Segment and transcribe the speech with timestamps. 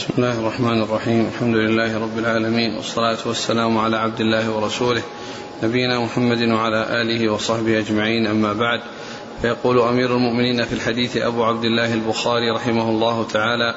[0.00, 5.02] بسم الله الرحمن الرحيم الحمد لله رب العالمين والصلاة والسلام على عبد الله ورسوله
[5.62, 8.80] نبينا محمد وعلى آله وصحبه أجمعين أما بعد
[9.42, 13.74] فيقول أمير المؤمنين في الحديث أبو عبد الله البخاري رحمه الله تعالى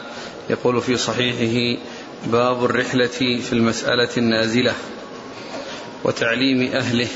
[0.50, 1.82] يقول في صحيحه
[2.26, 4.74] باب الرحلة في المسألة النازلة
[6.04, 7.08] وتعليم أهله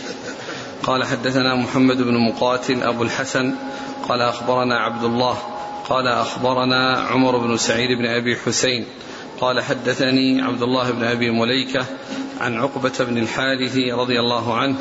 [0.83, 3.55] قال حدثنا محمد بن مقاتل أبو الحسن
[4.09, 5.37] قال أخبرنا عبد الله
[5.89, 8.85] قال أخبرنا عمر بن سعيد بن أبي حسين
[9.41, 11.85] قال حدثني عبد الله بن أبي مليكة
[12.41, 14.75] عن عقبة بن الحارث رضي الله عنه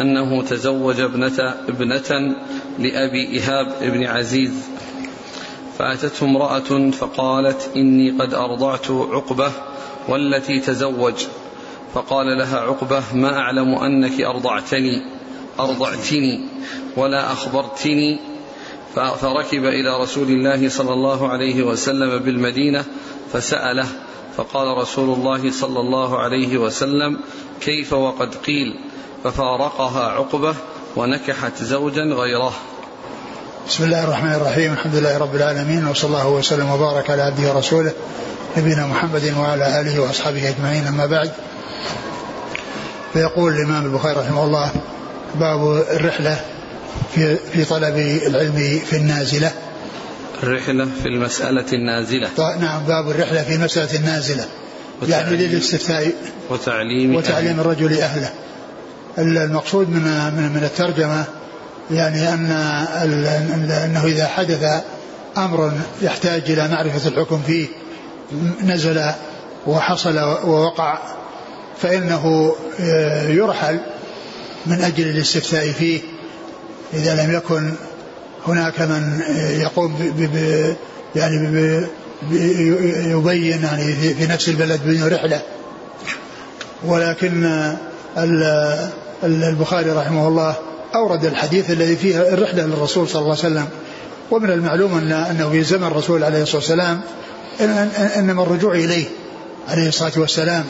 [0.00, 2.36] أنه تزوج ابنة, ابنة
[2.78, 4.68] لأبي إيهاب بن عزيز.
[5.78, 9.52] فأتته امرأة فقالت إني قد أرضعت عقبة
[10.08, 11.14] والتي تزوج.
[11.94, 15.02] فقال لها عقبة ما أعلم أنك أرضعتني
[15.60, 16.40] أرضعتني
[16.96, 18.18] ولا أخبرتني
[18.94, 22.84] فركب إلى رسول الله صلى الله عليه وسلم بالمدينة
[23.32, 23.86] فسأله
[24.36, 27.18] فقال رسول الله صلى الله عليه وسلم
[27.60, 28.74] كيف وقد قيل؟
[29.24, 30.54] ففارقها عقبة
[30.96, 32.52] ونكحت زوجا غيره.
[33.68, 37.92] بسم الله الرحمن الرحيم الحمد لله رب العالمين وصلى الله وسلم وبارك على عبده ورسوله
[38.56, 40.86] نبينا محمد وعلى آله وأصحابه أجمعين.
[40.86, 41.32] أما بعد
[43.12, 44.72] فيقول الإمام البخاري رحمه الله
[45.34, 46.40] باب الرحلة
[47.14, 49.52] في في طلب العلم في النازلة.
[50.42, 52.28] الرحلة في المسألة النازلة.
[52.60, 54.44] نعم باب الرحلة في المسألة النازلة.
[55.08, 56.12] يعني للاستفتاء.
[56.50, 57.60] وتعليم وتعليم أهل.
[57.60, 58.30] الرجل أهله.
[59.18, 60.02] المقصود من
[60.36, 61.24] من من الترجمة
[61.90, 62.50] يعني أن
[63.70, 64.82] أنه إذا حدث
[65.36, 65.72] أمر
[66.02, 67.66] يحتاج إلى معرفة الحكم فيه
[68.64, 69.02] نزل
[69.66, 70.98] وحصل ووقع
[71.82, 72.54] فإنه
[73.28, 73.80] يرحل
[74.66, 76.00] من أجل الاستفتاء فيه.
[76.94, 77.72] إذا لم يكن
[78.46, 79.20] هناك من
[79.60, 80.76] يقوم ب ب
[81.16, 81.88] يعني ب
[83.10, 85.40] يبين يعني في نفس البلد بدون رحلة.
[86.84, 87.62] ولكن
[89.24, 90.54] البخاري رحمه الله
[90.94, 93.68] أورد الحديث الذي فيه الرحلة للرسول صلى الله عليه وسلم.
[94.30, 97.00] ومن المعلوم أن أنه في زمن الرسول عليه الصلاة والسلام
[98.16, 99.06] إنما الرجوع إليه
[99.68, 100.64] عليه الصلاة والسلام.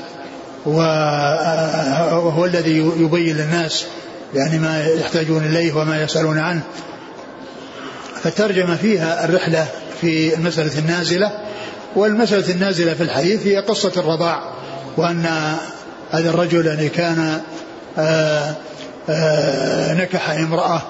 [0.67, 3.87] وهو الذي يبين للناس
[4.34, 6.62] يعني ما يحتاجون إليه وما يسألون عنه.
[8.22, 9.66] فالترجمة فيها الرحلة
[10.00, 11.31] في المسألة النازلة
[11.97, 14.53] والمسألة النازلة في الحديث هي قصة الرضاع
[14.97, 15.27] وأن
[16.11, 17.41] هذا الرجل يعني كان
[17.99, 18.55] آآ
[19.09, 20.83] آآ نكح امرأة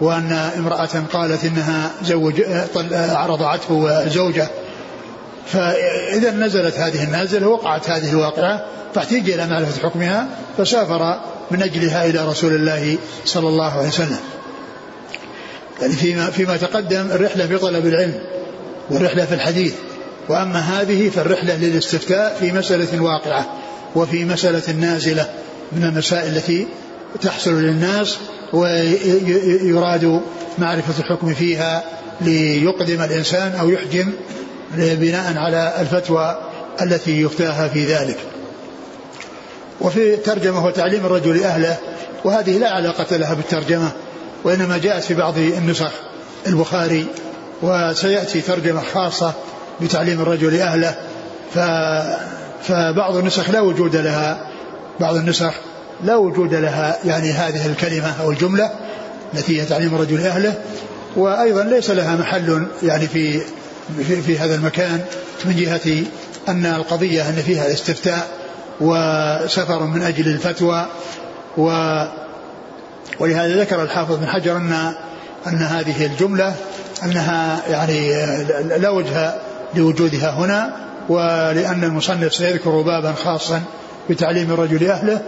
[0.00, 2.42] وأن امرأة قالت إنها زوج
[3.26, 4.48] رضعته زوجة.
[5.46, 8.64] فإذا نزلت هذه النازلة وقعت هذه الواقعة
[8.94, 10.26] فاحتيج إلى معرفة حكمها
[10.58, 11.20] فسافر
[11.50, 14.18] من أجلها إلى رسول الله صلى الله عليه وسلم.
[15.82, 18.14] يعني فيما, فيما تقدم الرحلة في طلب العلم
[18.90, 19.74] والرحلة في الحديث.
[20.28, 23.46] وأما هذه فالرحلة للاستفتاء في مسألة واقعة
[23.94, 25.30] وفي مسألة نازلة
[25.72, 26.66] من المسائل التي
[27.22, 28.16] تحصل للناس
[28.52, 30.20] ويراد
[30.58, 31.84] معرفة الحكم فيها
[32.20, 34.12] ليقدم الإنسان أو يحجم
[34.76, 36.38] بناء على الفتوى
[36.82, 38.18] التي يفتاها في ذلك.
[39.80, 41.76] وفي ترجمة وتعليم الرجل أهله
[42.24, 43.90] وهذه لا علاقة لها بالترجمة
[44.44, 45.90] وإنما جاءت في بعض النسخ
[46.46, 47.06] البخاري
[47.62, 49.32] وسيأتي ترجمة خاصة
[49.80, 50.94] بتعليم الرجل أهله
[51.54, 51.58] ف
[52.68, 54.50] فبعض النسخ لا وجود لها
[55.00, 55.52] بعض النسخ
[56.04, 58.70] لا وجود لها يعني هذه الكلمة أو الجملة
[59.34, 60.54] التي هي تعليم الرجل أهله
[61.16, 63.40] وأيضا ليس لها محل يعني في
[64.08, 65.00] في, في هذا المكان
[65.44, 66.04] من جهة
[66.48, 68.28] أن القضية أن فيها استفتاء
[68.80, 70.86] وسفر من أجل الفتوى
[71.56, 71.70] و
[73.20, 74.92] ولهذا ذكر الحافظ بن حجر أن
[75.46, 76.54] أن هذه الجملة
[77.02, 78.14] أنها يعني
[78.78, 79.34] لا وجه
[79.74, 80.76] لوجودها هنا
[81.08, 83.62] ولأن المصنف سيذكر بابا خاصا
[84.10, 85.20] بتعليم الرجل أهله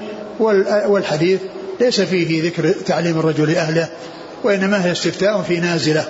[0.88, 1.40] والحديث
[1.80, 3.88] ليس فيه ذكر تعليم الرجل أهله
[4.44, 6.04] وإنما هي استفتاء في نازلة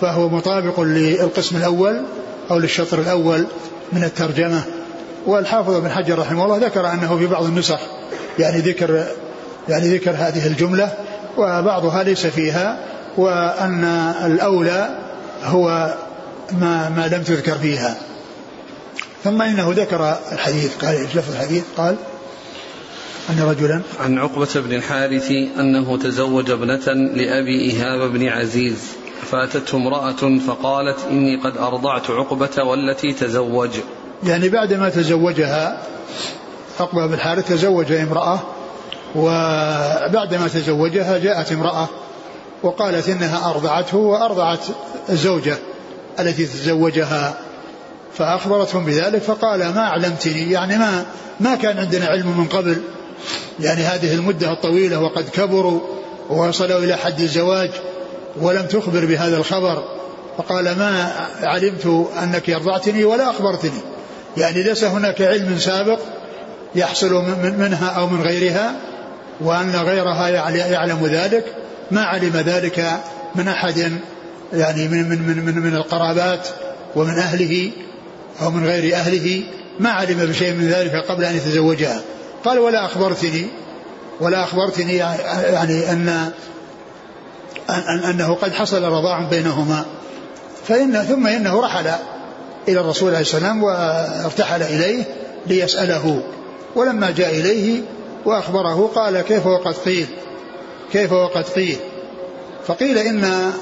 [0.00, 2.02] فهو مطابق للقسم الأول
[2.50, 3.46] أو للشطر الأول
[3.92, 4.62] من الترجمة.
[5.26, 7.78] والحافظ بن حجر رحمه الله ذكر أنه في بعض النسخ
[8.38, 9.06] يعني ذكر
[9.68, 10.92] يعني ذكر هذه الجملة
[11.36, 12.78] وبعضها ليس فيها
[13.16, 13.84] وأن
[14.24, 14.98] الأولى
[15.44, 15.94] هو
[16.52, 17.96] ما ما لم تذكر فيها.
[19.24, 21.96] ثم إنه ذكر الحديث قال لفظ الحديث؟ قال
[23.30, 28.78] أن رجلا عن عقبة بن الحارث أنه تزوج ابنة لأبي إيهاب بن عزيز
[29.30, 33.70] فأتته امرأة فقالت إني قد أرضعت عقبة والتي تزوج.
[34.24, 35.78] يعني بعدما تزوجها
[36.80, 38.40] عقبة بن الحارث تزوج امرأة
[39.16, 41.88] وبعدما تزوجها جاءت امرأة
[42.62, 44.64] وقالت إنها أرضعته وأرضعت
[45.08, 45.56] الزوجة
[46.20, 47.34] التي تزوجها.
[48.18, 51.04] فأخبرتهم بذلك فقال ما أعلمتني يعني ما
[51.40, 52.82] ما كان عندنا علم من قبل.
[53.60, 55.80] يعني هذه المدة الطويلة وقد كبروا
[56.30, 57.70] ووصلوا إلى حد الزواج
[58.40, 59.84] ولم تخبر بهذا الخبر.
[60.38, 63.91] فقال ما علمت أنك أرضعتني ولا أخبرتني.
[64.36, 65.98] يعني ليس هناك علم سابق
[66.74, 67.24] يحصل
[67.58, 68.74] منها أو من غيرها
[69.40, 70.28] وأن غيرها
[70.68, 71.44] يعلم ذلك.
[71.90, 73.00] ما علم ذلك
[73.34, 73.92] من أحد
[74.52, 76.48] يعني من من من من, من القرابات
[76.96, 77.70] ومن أهله
[78.42, 79.42] أو من غير أهله.
[79.80, 82.00] ما علم بشيء من ذلك قبل أن يتزوجها.
[82.44, 83.46] قال ولا أخبرتني
[84.20, 86.30] ولا أخبرتني يعني أن
[87.70, 89.84] أن أنه قد حصل رضاع بينهما.
[90.68, 91.90] فإن ثم إنه رحل
[92.68, 95.04] إلى الرسول عليه السلام وارتحل إليه
[95.46, 96.22] ليسأله.
[96.76, 97.80] ولما جاء إليه
[98.24, 100.06] وأخبره قال كيف وقد قيل؟
[100.92, 101.76] كيف وقد قيل؟
[102.66, 103.52] فقيل إن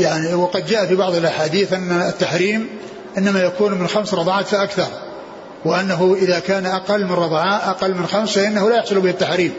[0.00, 2.68] يعني وقد جاء في بعض الأحاديث أن التحريم
[3.18, 4.88] إنما يكون من خمس رضعات فأكثر
[5.64, 9.52] وأنه إذا كان أقل من رضعاء أقل من خمس فإنه لا يحصل به التحريم.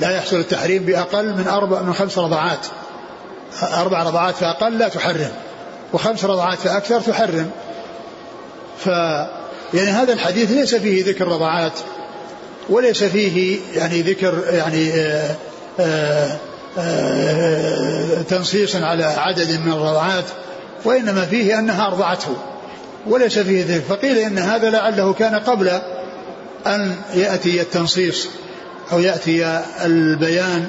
[0.00, 2.66] لا يحصل التحريم بأقل من أربع من خمس رضعات.
[3.62, 5.30] أربع رضعات فأقل لا تحرم
[5.92, 7.50] وخمس رضعات فأكثر تحرم.
[8.78, 8.86] ف
[9.74, 11.72] يعني هذا الحديث ليس فيه ذكر رضعات
[12.68, 15.36] وليس فيه يعني ذكر يعني آآ
[15.80, 16.36] آآ
[16.78, 20.24] آآ تنصيصا على عدد من الرضعات
[20.84, 22.36] وإنما فيه أنها أرضعته
[23.06, 23.84] وليس فيه ذكر.
[23.88, 25.68] فقيل إن هذا لعله كان قبل
[26.66, 28.28] أن يأتي التنصيص
[28.92, 30.66] أو يأتي البيان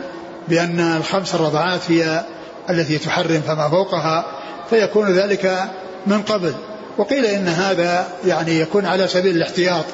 [0.48, 2.25] بأن الخمس الرضعات هي
[2.69, 4.25] التي تحرم فما فوقها
[4.69, 5.63] فيكون ذلك
[6.07, 6.53] من قبل.
[6.97, 9.85] وقيل إن هذا يعني يكون على سبيل الاحتياط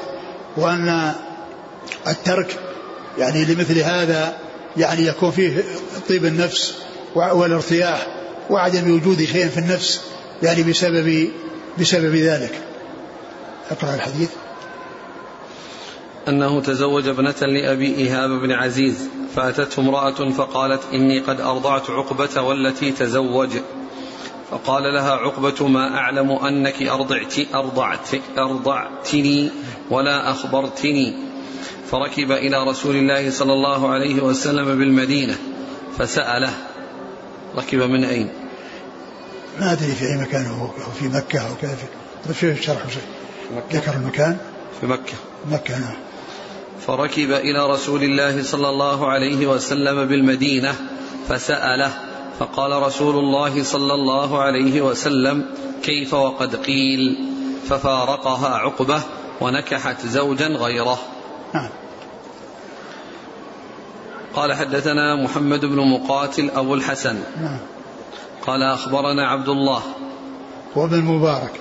[0.58, 1.14] وأن
[2.08, 2.60] الترك
[3.18, 4.38] يعني لمثل هذا
[4.78, 5.64] يعني يكون فيه
[6.10, 6.76] طيب النفس
[7.16, 8.08] والارتياح
[8.50, 10.02] وعدم وجود شيء في النفس
[10.44, 11.30] يعني بسبب
[11.80, 12.62] بسبب ذلك.
[13.72, 14.30] أقرأ الحديث.
[16.28, 22.92] أنه تزوج ابنة لأبي إيهاب بن عزيز فأتته امرأة فقالت إني قد أرضعت عقبة والتي
[22.92, 23.50] تزوج.
[24.54, 29.50] فقال لها عقبة ما أعلم أنك أرضعت أرضعت أرضعتني
[29.90, 31.16] ولا أخبرتني.
[31.92, 35.36] فركب إلى رسول الله صلى الله عليه وسلم بالمدينة
[35.98, 36.54] فسأله.
[37.58, 38.30] ركب من أين؟
[39.60, 40.68] ما أدري في أي مكان هو
[41.00, 41.78] في مكة أو كذا
[42.34, 42.84] في الشرح
[43.74, 44.38] ذكر المكان؟
[44.82, 45.14] في مكة.
[45.52, 45.96] مكة نعم.
[46.88, 50.76] فركب إلى رسول الله صلى الله عليه وسلم بالمدينة
[51.30, 52.13] فسأله.
[52.40, 55.46] فقال رسول الله صلى الله عليه وسلم
[55.84, 57.18] كيف وقد قيل؟
[57.70, 59.02] ففارقها عقبة
[59.42, 61.00] ونكحت زوجا غيره.
[61.54, 61.70] نعم.
[64.36, 67.16] قال حدثنا محمد بن مقاتل أبو الحسن.
[67.42, 67.58] نعم.
[68.48, 69.82] قال أخبرنا عبد الله.
[70.76, 71.60] وابن المبارك.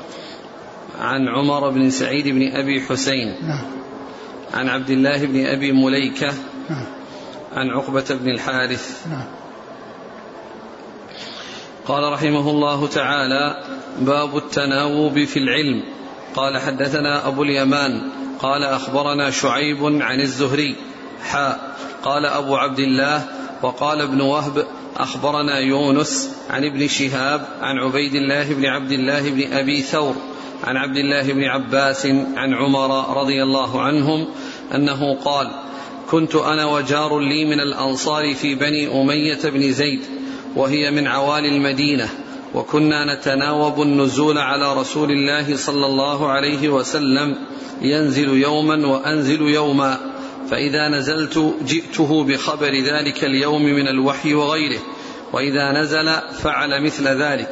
[1.00, 3.36] عن عمر بن سعيد بن أبي حسين.
[3.42, 3.64] نعم.
[4.54, 6.34] عن عبد الله بن أبي مليكة.
[6.70, 6.86] نعم.
[7.52, 9.06] عن عقبة بن الحارث.
[9.06, 9.41] نعم.
[11.86, 13.62] قال رحمه الله تعالى
[14.00, 15.82] باب التناوب في العلم.
[16.36, 18.02] قال حدثنا أبو اليمان
[18.38, 20.76] قال أخبرنا شعيب عن الزهري
[21.22, 23.24] حاء قال أبو عبد الله
[23.62, 29.52] وقال ابن وهب أخبرنا يونس عن ابن شهاب عن عبيد الله بن عبد الله بن
[29.52, 30.14] أبي ثور
[30.64, 32.06] عن عبد الله بن عباس
[32.36, 34.28] عن عمر رضي الله عنهم
[34.74, 35.50] أنه قال
[36.10, 40.00] كنت أنا وجار لي من الأنصار في بني أمية بن زيد
[40.56, 42.08] وهي من عوالي المدينة
[42.54, 47.36] وكنا نتناوب النزول على رسول الله صلى الله عليه وسلم
[47.82, 49.98] ينزل يوما وأنزل يوما
[50.50, 54.80] فإذا نزلت جئته بخبر ذلك اليوم من الوحي وغيره
[55.32, 57.50] وإذا نزل فعل مثل ذلك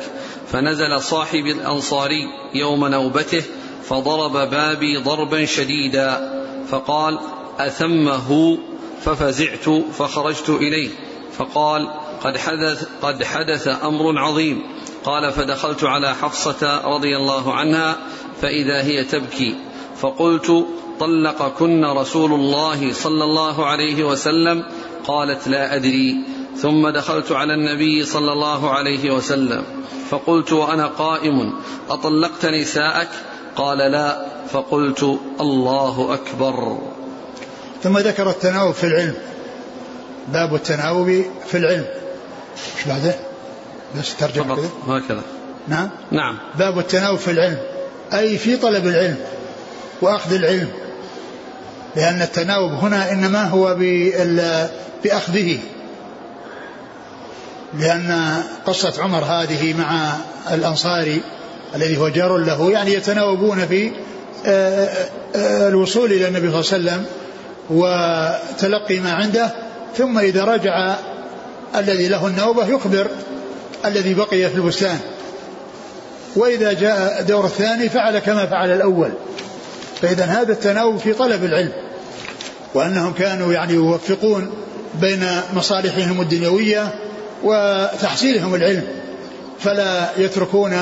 [0.52, 2.22] فنزل صاحب الأنصاري
[2.54, 3.42] يوم نوبته
[3.84, 6.32] فضرب بابي ضربا شديدا
[6.68, 7.18] فقال
[7.58, 8.58] أثمه؟
[9.02, 10.88] ففزعت فخرجت إليه
[11.32, 11.88] فقال
[12.24, 14.62] قد حدث قد حدث أمر عظيم.
[15.04, 17.96] قال فدخلت على حفصة رضي الله عنها
[18.42, 19.56] فإذا هي تبكي.
[20.00, 20.66] فقلت
[21.00, 24.64] طلقكن رسول الله صلى الله عليه وسلم؟
[25.06, 26.14] قالت لا أدري.
[26.56, 29.64] ثم دخلت على النبي صلى الله عليه وسلم.
[30.10, 31.52] فقلت وأنا قائم.
[31.90, 33.08] أطلقت نساءك؟
[33.56, 34.26] قال لا.
[34.52, 36.78] فقلت الله أكبر.
[37.82, 39.14] ثم ذكر التناوب في العلم.
[40.28, 41.99] باب التناوب في العلم.
[42.76, 43.14] إيش بعده؟
[43.98, 44.70] بس ترجمة كذا.
[44.88, 45.22] هكذا.
[45.68, 46.38] نعم؟ نعم.
[46.58, 47.58] باب التناوب في العلم.
[48.12, 49.16] أي في طلب العلم
[50.02, 50.68] وأخذ العلم.
[51.96, 53.76] لأن التناوب هنا إنما هو
[55.04, 55.58] بأخذه.
[57.78, 60.12] لأن قصة عمر هذه مع
[60.50, 61.20] الأنصاري
[61.74, 63.90] الذي هو جار له يعني يتناوبون في
[64.46, 64.88] آه،
[65.36, 67.06] آه، الوصول إلى النبي صلى الله عليه وسلم
[67.70, 69.50] وتلقي ما عنده
[69.96, 70.96] ثم إذا رجع
[71.76, 73.06] الذي له النوبة يخبر
[73.84, 74.98] الذي بقي في البستان.
[76.36, 79.10] وإذا جاء دور الثاني فعل كما فعل الأول.
[80.02, 81.72] فإذا هذا التناوب في طلب العلم.
[82.74, 84.50] وأنهم كانوا يعني يوفقون
[85.00, 86.94] بين مصالحهم الدنيوية
[87.44, 88.86] وتحصيلهم العلم.
[89.60, 90.72] فلا يتركون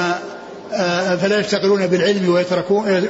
[0.73, 3.07] آه، فلا يشتغلون بالعلم ويتركون,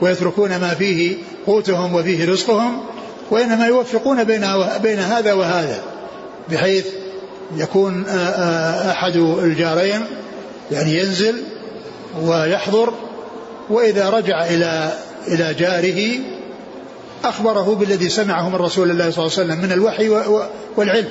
[0.00, 2.80] ويتركون ما فيه قوتهم وفيه رزقهم
[3.30, 4.46] وإنما يوفقون بين
[4.82, 5.82] بين هذا وهذا.
[6.50, 6.86] بحيث
[7.56, 8.04] يكون
[8.90, 10.00] أحد الجارين
[10.72, 11.42] يعني ينزل
[12.22, 12.92] ويحضر
[13.70, 14.92] وإذا رجع إلى
[15.28, 16.18] إلى جاره
[17.24, 20.08] أخبره بالذي سمعه من رسول الله صلى الله عليه وسلم من الوحي
[20.76, 21.08] والعلم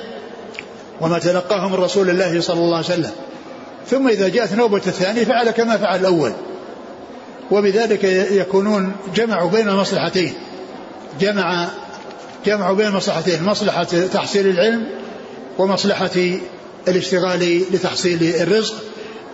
[1.00, 3.10] وما تلقاه من رسول الله صلى الله عليه وسلم.
[3.90, 6.32] ثم إذا جاءت نوبة الثاني فعل كما فعل الأول.
[7.50, 10.34] وبذلك يكونون جمعوا بين المصلحتين.
[11.20, 11.68] جمع
[12.46, 14.86] جمعوا بين المصلحتين مصلحة تحصيل العلم
[15.58, 16.38] ومصلحة
[16.88, 18.74] الاشتغال لتحصيل الرزق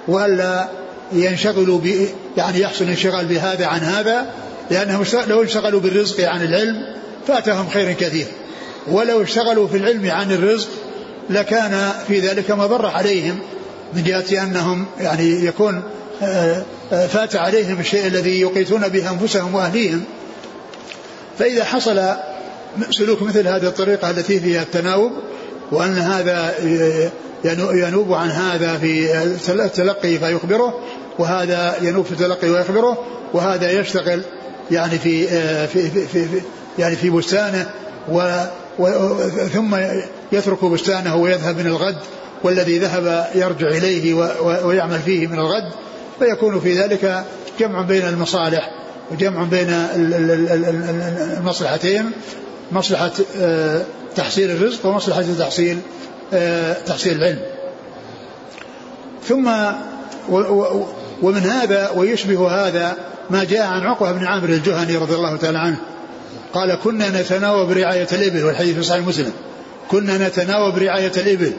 [0.08, 0.68] وألا
[1.12, 4.26] ينشغلوا ب يعني يحصل انشغال بهذا عن هذا
[4.70, 6.82] لأنهم لو انشغلوا بالرزق عن العلم
[7.28, 8.26] فاتهم خير كثير.
[8.88, 10.68] ولو اشتغلوا في العلم عن الرزق
[11.30, 13.38] لكان في ذلك مضرة عليهم
[13.94, 15.82] من جهة أنهم يعني يكون
[16.22, 20.04] آه، آه، فات عليهم الشيء الذي يقيتون به أنفسهم وأهليهم.
[21.38, 22.14] فإذا حصل
[22.90, 25.12] سلوك مثل هذه الطريقة التي فيها التناوب
[25.72, 26.54] وأن هذا
[27.74, 30.78] ينوب عن هذا في التلقي فيخبره
[31.18, 32.98] وهذا ينوب في التلقي ويخبره
[33.34, 34.22] وهذا يشتغل
[34.70, 36.40] يعني في آه، في في, في, في
[36.78, 37.70] يعني في بستانه
[38.08, 38.44] و,
[38.78, 39.16] و
[39.52, 39.76] ثم
[40.32, 41.96] يترك بستانه ويذهب من الغد
[42.42, 44.14] والذي ذهب يرجع إليه
[44.64, 45.72] ويعمل فيه من الغد
[46.18, 47.24] فيكون في ذلك
[47.60, 48.70] جمع بين المصالح
[49.12, 49.68] وجمع بين
[51.38, 52.10] المصلحتين
[52.72, 53.10] مصلحة
[53.40, 53.82] آه،
[54.16, 55.78] تحصيل الرزق ومصلحة تحصيل
[56.32, 57.42] آه، تحصيل العلم.
[59.28, 59.50] ثم
[61.22, 62.96] ومن هذا ويشبه هذا
[63.30, 65.76] ما جاء عن عقبة بن عامر الجهني رضي الله تعالى عنه.
[66.54, 68.44] قال كنا نتناوب رعاية الإبل.
[68.44, 69.32] والحديث في صحيح مسلم.
[69.88, 71.52] كنا نتناوب رعاية الإبل.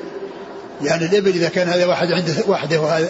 [0.81, 3.09] يعني الإبل إذا كان هذا واحد عنده واحدة وهذا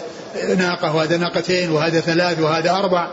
[0.58, 3.08] ناقة وهذا ناقتين وهذا ثلاث وهذا أربع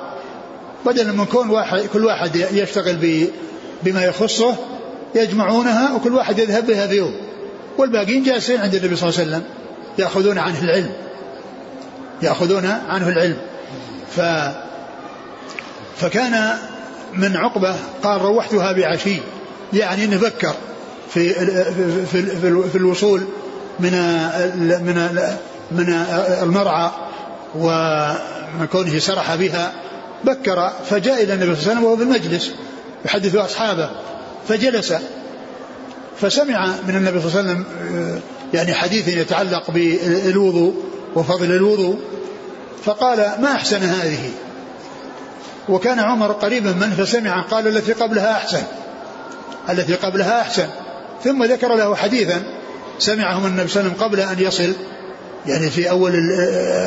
[0.86, 3.28] بدل من كون واحد كل واحد يشتغل
[3.84, 4.56] بما يخصه
[5.16, 7.16] يجمعونها وكل واحد يذهب بها في يوم.
[7.78, 9.44] والباقين جالسين عند النبي صلى الله عليه وسلم
[10.00, 10.92] يأخذون عنه العلم.
[12.22, 13.38] يأخذون عنه العلم.
[14.16, 14.22] ف
[15.98, 16.58] فكان
[17.14, 19.18] من عقبة قال روحتها بعشي
[19.74, 20.54] يعني انه بكر
[21.10, 21.34] في
[22.06, 23.22] في في, في الوصول
[23.80, 23.92] من
[24.86, 25.20] من
[25.72, 25.94] من
[26.44, 26.92] المرعى
[27.56, 29.74] ومن كونه سرح بها
[30.24, 32.52] بكر فجاء إلى النبي صلى الله عليه وسلم وهو في المجلس
[33.06, 33.90] يحدث أصحابه.
[34.48, 34.94] فجلس.
[36.22, 37.66] فسمع من النبي صلى الله عليه وسلم
[38.54, 40.76] يعني حديث يتعلق بالوضوء
[41.16, 42.00] وفضل الوضوء
[42.84, 44.30] فقال ما أحسن هذه؟
[45.70, 48.64] وكان عمر قريبا منه فسمع قال التي قبلها أحسن.
[49.70, 50.68] التي قبلها أحسن.
[51.24, 52.44] ثم ذكر له حديثا
[53.00, 54.74] سمعه من النبي صلى الله عليه وسلم قبل أن يصل
[55.46, 56.14] يعني في أول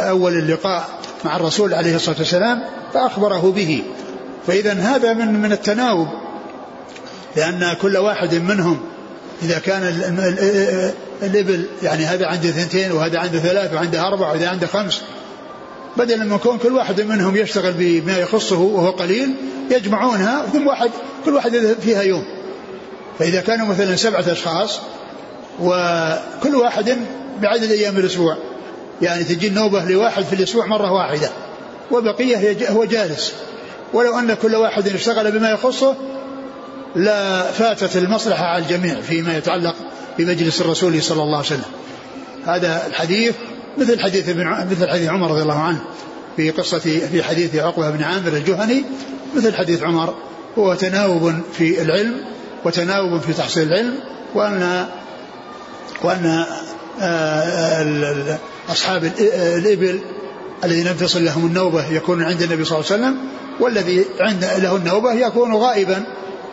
[0.08, 0.88] أول اللقاء
[1.24, 3.82] مع الرسول عليه الصلاة والسلام فأخبره به.
[4.46, 6.08] فاذا هذا من من التناوب
[7.36, 8.80] لأن كل واحد منهم
[9.42, 9.82] إذا كان
[11.22, 15.02] الإبل يعني هذا عنده اثنتين وهذا عنده ثلاث وعنده أربع وهذا عنده خمس.
[15.96, 19.34] بدلا من كون كل واحد منهم يشتغل بما يخصه وهو قليل
[19.70, 20.90] يجمعونها ثم واحد
[21.24, 22.24] كل واحد فيها يوم.
[23.18, 24.80] فإذا كانوا مثلا سبعة أشخاص
[25.60, 26.96] وكل واحد
[27.40, 28.36] بعدد أيام الأسبوع.
[29.02, 31.30] يعني تجي النوبة لواحد في الأسبوع مرة واحدة.
[31.90, 33.32] وبقية هو جالس.
[33.92, 35.94] ولو أن كل واحد اشتغل بما يخصه
[36.96, 39.74] لا فاتت المصلحة على الجميع فيما يتعلق
[40.18, 41.64] بمجلس الرسول صلى الله عليه وسلم.
[42.46, 43.34] هذا الحديث
[43.78, 45.80] مثل حديث ابن مثل حديث عمر رضي الله عنه
[46.36, 48.84] في قصة في حديث عقبة بن عامر الجهني
[49.36, 50.14] مثل حديث عمر.
[50.58, 52.20] هو تناوب في العلم
[52.64, 53.94] وتناوب في تحصيل العلم
[54.34, 54.86] وأن
[56.02, 56.44] وأن
[57.00, 59.12] آه، أصحاب
[59.58, 60.00] الإبل
[60.64, 63.16] الذين تصل لهم النوبة يكون عند النبي صلى الله عليه وسلم
[63.60, 66.04] والذي عند له النوبة يكون غائبا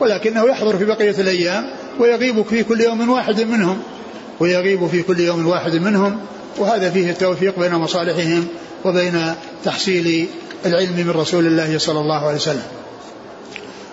[0.02, 1.64] ولكنه يحضر في بقية الأيام
[2.00, 3.82] ويغيب في كل يوم واحد منهم
[4.40, 6.20] ويغيب في كل يوم واحد منهم
[6.58, 8.48] وهذا فيه التوفيق بين مصالحهم
[8.86, 10.28] وبين تحصيل
[10.66, 12.64] العلم من رسول الله صلى الله عليه وسلم.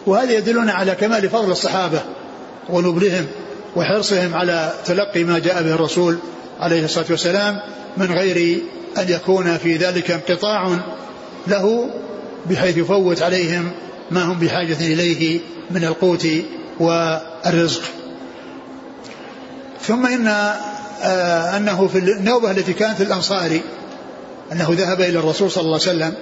[0.07, 2.01] وهذا يدلنا على كمال فضل الصحابة
[2.69, 3.27] ونبلهم
[3.77, 6.19] وحرصهم على تلقي ما جاء به الرسول
[6.61, 7.61] عليه الصلاة والسلام
[7.97, 8.63] من غير
[8.99, 10.79] أن يكون في ذلك انقطاع
[11.47, 11.91] له
[12.51, 13.71] بحيث يفوت عليهم
[14.11, 16.27] ما هم بحاجة إليه من القوت
[16.81, 17.83] والرزق.
[19.83, 20.27] ثم إن
[21.03, 23.63] آه أنه في النوبة التي كانت الأنصاري
[24.53, 26.15] أنه ذهب إلى الرسول صلى الله عليه وسلم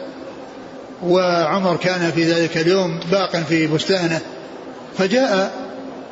[1.03, 4.21] وعمر كان في ذلك اليوم باقا في بستانه
[4.99, 5.53] فجاء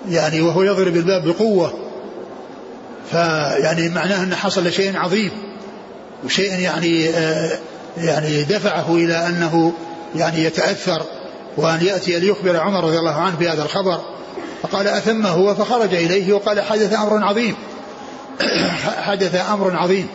[0.09, 1.75] يعني وهو يضرب الباب بقوة.
[3.11, 5.31] فيعني معناه أن حصل شيء عظيم
[6.25, 7.59] وشيء يعني آه
[7.97, 9.73] يعني دفعه إلى أنه
[10.16, 11.02] يعني يتأثر
[11.56, 14.00] وأن يأتي ليخبر عمر رضي الله عنه بهذا الخبر.
[14.62, 17.54] فقال أثم هو فخرج إليه وقال حدث أمر عظيم.
[19.06, 20.08] حدث أمر عظيم.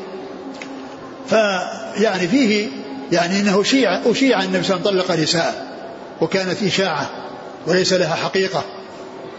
[1.29, 2.67] فيعني فيه
[3.11, 5.67] يعني إنه شيع أشيع النبي صلى الله عليه وسلم طلق نساء
[6.21, 7.09] وكانت إشاعة
[7.67, 8.63] وليس لها حقيقة.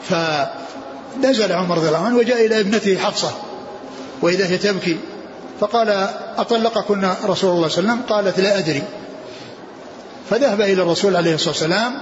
[0.09, 3.31] فنزل عمر رضي الله عنه وجاء إلى ابنته حفصة
[4.23, 4.97] واذا هي تبكي.
[5.61, 8.83] فقال أطلقكن رسول الله صلى الله عليه وسلم؟ قالت لا أدري.
[10.31, 11.93] فذهب إلى الرسول عليه الصلاة والسلام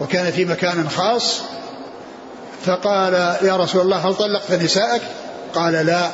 [0.00, 1.40] وكان في مكان خاص
[2.64, 5.02] فقال يا رسول الله هل طلقت نساءك
[5.54, 6.10] قال لا.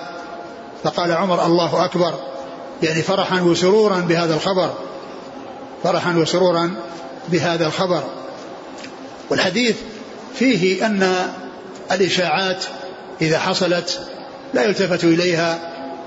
[0.84, 2.14] فقال عمر الله أكبر.
[2.82, 4.74] يعني فرحا وسرورا بهذا الخبر
[5.82, 6.74] فرحا وسرورا
[7.28, 8.02] بهذا الخبر.
[9.30, 9.76] والحديث
[10.34, 11.12] فيه أن
[11.92, 12.64] الإشاعات
[13.20, 14.00] إذا حصلت
[14.54, 15.58] لا يلتفت إليها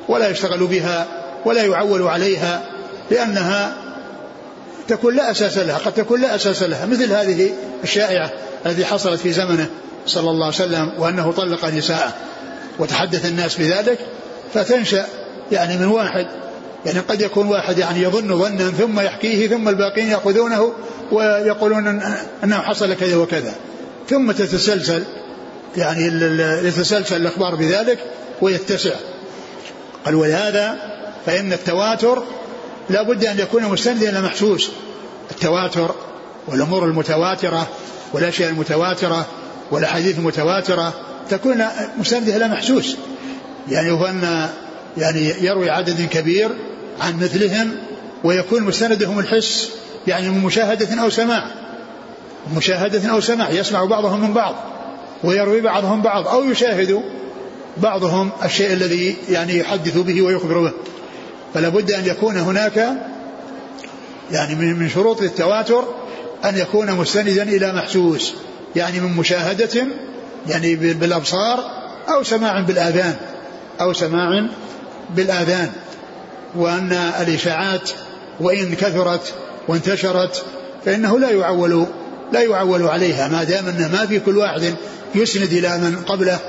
[0.08, 1.08] ولا يشتغل بها
[1.46, 2.62] ولا يعول عليها
[3.12, 3.81] لأنها
[4.88, 7.52] تكون لا أساس لها قد تكون لا أساس لها مثل هذه
[7.84, 8.32] الشائعة
[8.66, 9.70] التي حصلت في زمنه
[10.06, 12.14] صلى الله عليه وسلم وأنه طلق نساءه
[12.80, 14.00] وتحدث الناس بذلك
[14.54, 15.06] فتنشأ
[15.52, 16.28] يعني من واحد
[16.86, 20.74] يعني قد يكون واحد يعني يظن ظنا ثم يحكيه ثم الباقين يأخذونه
[21.12, 22.02] ويقولون
[22.44, 23.54] أنه حصل كذا وكذا.
[24.10, 25.04] ثم تتسلسل
[25.78, 26.06] يعني
[26.68, 28.00] يتسلسل الأخبار بذلك
[28.42, 28.94] ويتسع.
[30.06, 30.78] قال ولهذا
[31.26, 32.24] فإن التواتر
[32.90, 34.72] لا بد أن يكون مستندا إلى محسوس
[35.32, 35.96] التواتر
[36.48, 37.68] والأمور المتواترة
[38.14, 39.26] والأشياء المتواترة
[39.72, 40.94] والأحاديث المتواترة
[41.30, 41.66] تكون
[41.98, 42.98] مستندة إلى محسوس.
[43.70, 44.50] يعني هو أن
[44.98, 46.50] يعني يروي عدد كبير
[47.02, 47.72] عن مثلهم
[48.24, 49.70] ويكون مستندهم الحس
[50.08, 51.48] يعني من مشاهدة أو سماع.
[52.56, 54.56] مشاهدة أو سماع يسمع بعضهم من بعض
[55.24, 57.02] ويروي بعضهم بعض أو يشاهد
[57.78, 60.72] بعضهم الشيء الذي يعني يحدث به ويخبر به.
[61.54, 62.94] فلا بد أن يكون هناك
[64.32, 65.84] يعني من شروط التواتر
[66.46, 68.34] أن يكون مستندا إلى محسوس
[68.76, 69.88] يعني من مشاهدة
[70.48, 71.60] يعني بالأبصار
[72.10, 73.16] أو سماع بالآذان
[73.82, 74.48] أو سماع
[75.16, 75.72] بالآذان.
[76.56, 77.90] وأن الإشاعات
[78.40, 79.34] وإن كثرت
[79.68, 80.46] وانتشرت
[80.86, 81.86] فإنه لا يعول
[82.32, 83.28] لا يعول عليها.
[83.28, 84.76] ما دام أنه ما في كل واحد
[85.16, 86.40] يسند إلى من قبله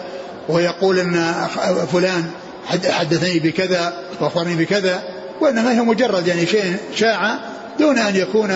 [0.49, 1.47] ويقول أن
[1.93, 2.31] فلان
[2.67, 5.03] حدثني بكذا وأخبرني بكذا
[5.41, 7.39] وإنما هي مجرد يعني شيء شاع
[7.79, 8.49] دون أن يكون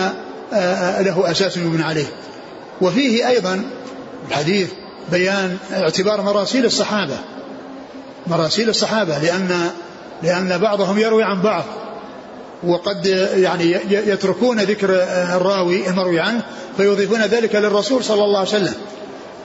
[1.00, 2.06] له أساس يبنى عليه.
[2.80, 3.62] وفيه أيضا
[4.28, 4.68] الحديث
[5.12, 7.18] بيان اعتبار مراسيل الصحابة.
[8.26, 9.70] مراسيل الصحابة لأن
[10.22, 11.64] لأن بعضهم يروي عن بعض.
[12.64, 14.90] وقد يعني يتركون ذكر
[15.34, 16.42] الراوي المروي عنه
[16.76, 18.74] فيضيفون ذلك للرسول صلى الله عليه وسلم.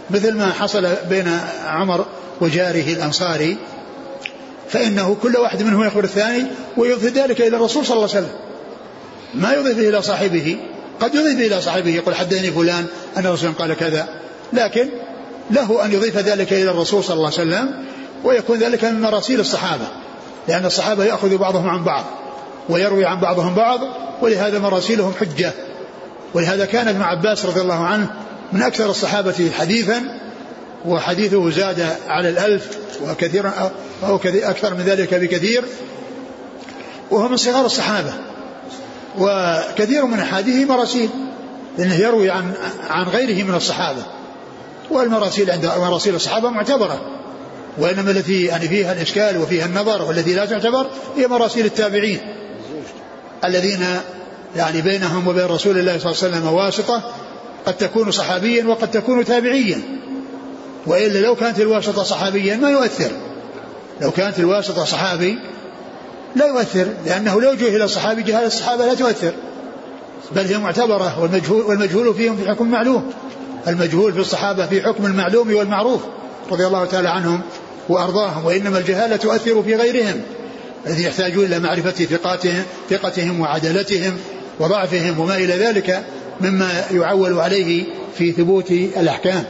[0.09, 2.05] مثل ما حصل بين عمر
[2.41, 3.57] وجاره الأنصاري
[4.71, 6.45] فإنه كل واحد منهم يخبر الثاني
[6.77, 8.39] ويضيف ذلك إلى الرسول صلى الله عليه وسلم.
[9.33, 10.57] ما يضيفه إلى صاحبه
[10.99, 12.85] قد يضيف إلى صاحبه يقول حدثني فلان
[13.17, 14.09] أن الرسول قال كذا.
[14.53, 14.89] لكن
[15.51, 17.85] له أن يضيف ذلك إلى الرسول صلى الله عليه وسلم
[18.23, 19.87] ويكون ذلك من مراسيل الصحابة.
[20.47, 22.05] لأن الصحابة يأخذ بعضهم عن بعض
[22.69, 23.79] ويروي عن بعضهم بعض
[24.21, 25.51] ولهذا مراسيلهم حجة.
[26.33, 28.13] ولهذا كان ابن عباس رضي الله عنه
[28.53, 30.20] من أكثر الصحابة حديثا
[30.85, 33.71] وحديثه زاد على الألف وكثيرا
[34.03, 35.63] أو أكثر من ذلك بكثير.
[37.11, 38.13] وهو من صغار الصحابة.
[39.19, 41.09] وكثير من أحاديثه مراسيل.
[41.77, 42.53] لأنه يروي عن
[42.89, 44.03] عن غيره من الصحابة.
[44.89, 47.01] والمراسيل عند مراسيل الصحابة معتبرة.
[47.77, 52.19] وإنما التي يعني فيها الإشكال وفيها النظر والتي لا تعتبر هي مراسيل التابعين.
[53.45, 53.85] الذين
[54.55, 57.11] يعني بينهم وبين رسول الله صلى الله عليه وسلم واسطة.
[57.65, 59.81] قد تكون صحابيا وقد تكون تابعيا.
[60.85, 63.11] وإلا لو كانت الواسطة صحابيا ما يؤثر.
[64.01, 65.39] لو كانت الواسطة صحابي
[66.35, 69.33] لا يؤثر لأنه لو جهل الصحابي جهال الصحابة لا تؤثر.
[70.35, 73.11] بل هي معتبرة والمجهول, والمجهول فيهم في حكم معلوم.
[73.67, 76.01] المجهول في الصحابة في حكم المعلوم والمعروف
[76.51, 77.41] رضي الله تعالى عنهم
[77.89, 80.21] وأرضاهم وإنما الجهالة تؤثر في غيرهم.
[80.87, 84.17] الذين يحتاجون إلى معرفة ثقاتهم ثقتهم وعدالتهم
[84.59, 86.03] وضعفهم وما إلى ذلك
[86.41, 87.85] مما يعول عليه
[88.17, 89.43] في ثبوت الأحكام.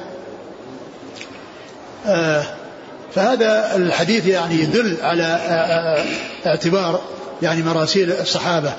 [3.16, 6.06] فهذا الحديث يعني يدل على آه، آه،
[6.46, 7.02] اعتبار
[7.42, 8.74] يعني مراسيل الصحابة.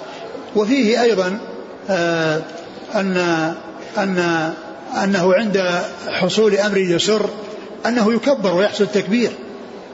[0.57, 1.39] وفيه أيضا
[1.91, 2.43] آه،
[2.95, 3.17] أن
[3.99, 4.53] أن
[5.05, 7.29] أنه عند حصول أمر يسر
[7.87, 9.31] أنه يكبر ويحصل تكبير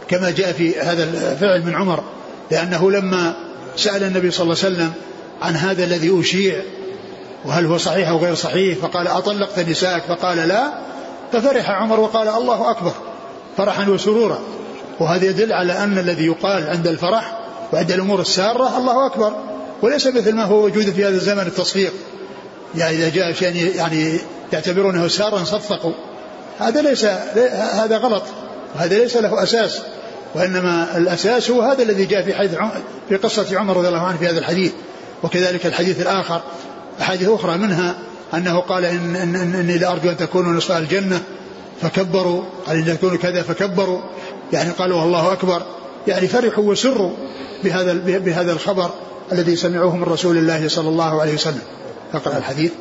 [0.09, 2.05] كما جاء في هذا الفعل من عمر
[2.51, 3.35] لأنه لما
[3.77, 4.93] سأل النبي صلى الله عليه وسلم
[5.43, 6.61] عن هذا الذي أشيع
[7.45, 10.73] وهل هو صحيح أو غير صحيح؟ فقال أطلقت نساءك فقال لا.
[11.33, 12.93] ففرح عمر وقال الله أكبر.
[13.59, 14.39] فرحا وسرورا.
[15.01, 17.39] وهذا يدل على أن الذي يقال عند الفرح
[17.73, 19.33] وعند الأمور السارة الله أكبر.
[19.83, 21.93] وليس مثل ما هو موجود في هذا الزمن التصفيق.
[22.75, 24.19] يعني إذا جاء شيء يعني
[24.53, 25.93] يعتبرونه سارا صفقوا.
[26.59, 27.05] هذا ليس
[27.51, 28.23] هذا غلط.
[28.77, 29.83] وهذا ليس له أساس.
[30.35, 32.59] وإنما الأساس هو هذا الذي جاء في حديث
[33.09, 34.73] في قصة عمر رضي الله عنه في هذا الحديث.
[35.23, 36.41] وكذلك الحديث الآخر.
[37.01, 37.95] أحاديث أخرى منها
[38.35, 41.23] أنه قال إن, إن, إن إني لأرجو أن تكونوا نصف الجنة.
[41.81, 44.01] فكبروا قال إن تكونوا كذا فكبروا.
[44.53, 45.63] يعني قالوا الله أكبر.
[46.07, 47.11] يعني فرحوا وسروا
[47.65, 48.91] بهذا بهذا الخبر
[49.33, 51.63] الذي سمعوه من رسول الله صلى الله عليه وسلم.
[52.15, 52.73] أقرأ الحديث.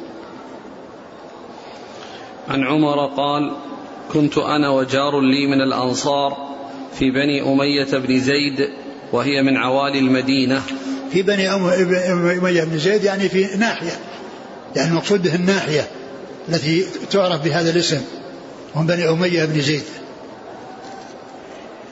[2.50, 3.52] عن عمر قال
[4.14, 6.38] كنت أنا وجار لي من الأنصار
[7.00, 8.70] في بني أمية بن زيد
[9.14, 10.62] وهي من عوالي المدينة.
[11.12, 14.00] في بني أمية بن زيد يعني في ناحية.
[14.76, 15.88] يعني المقصود به الناحية
[16.50, 18.02] التي تعرف بهذا الاسم.
[18.76, 19.84] هم بني أمية بن زيد.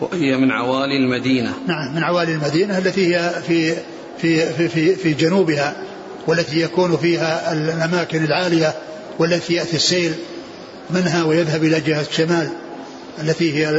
[0.01, 1.53] وهي من عوالي المدينة.
[1.67, 3.75] نعم من عوالي المدينة التي هي في
[4.17, 5.75] في في في, في جنوبها
[6.27, 8.73] والتي يكون فيها الأماكن العالية
[9.19, 10.13] والتي يأتي السيل
[10.89, 12.49] منها ويذهب إلى جهة الشمال
[13.21, 13.69] التي هي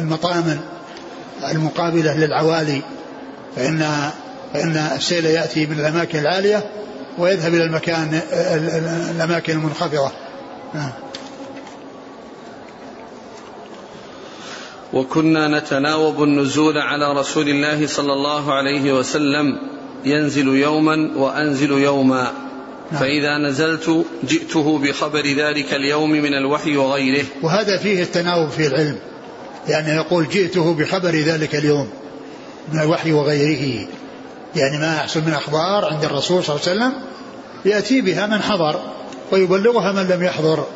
[0.00, 0.58] المطامن
[1.50, 2.82] المقابلة للعوالي.
[3.56, 4.10] فإن
[4.54, 6.64] فإن السيل يأتي من الأماكن العالية
[7.18, 8.20] ويذهب إلى المكان
[9.16, 10.10] الأماكن المنخفضة.
[10.74, 10.90] نعم.
[14.94, 19.58] وكنا نتناوب النزول على رسول الله صلى الله عليه وسلم
[20.04, 22.32] ينزل يوما وأنزل يوما.
[22.92, 23.00] نعم.
[23.00, 27.24] فإذا نزلت جئته بخبر ذلك اليوم من الوحي وغيره.
[27.42, 28.98] وهذا فيه التناوب في العلم
[29.68, 31.88] يعني يقول جئته بخبر ذلك اليوم
[32.72, 33.86] من الوحي وغيره.
[34.56, 37.02] يعني ما يحصل من أخبار عند الرسول صلى الله عليه وسلم
[37.64, 38.80] يأتي بها من حضر
[39.32, 40.66] ويبلغها من لم يحضر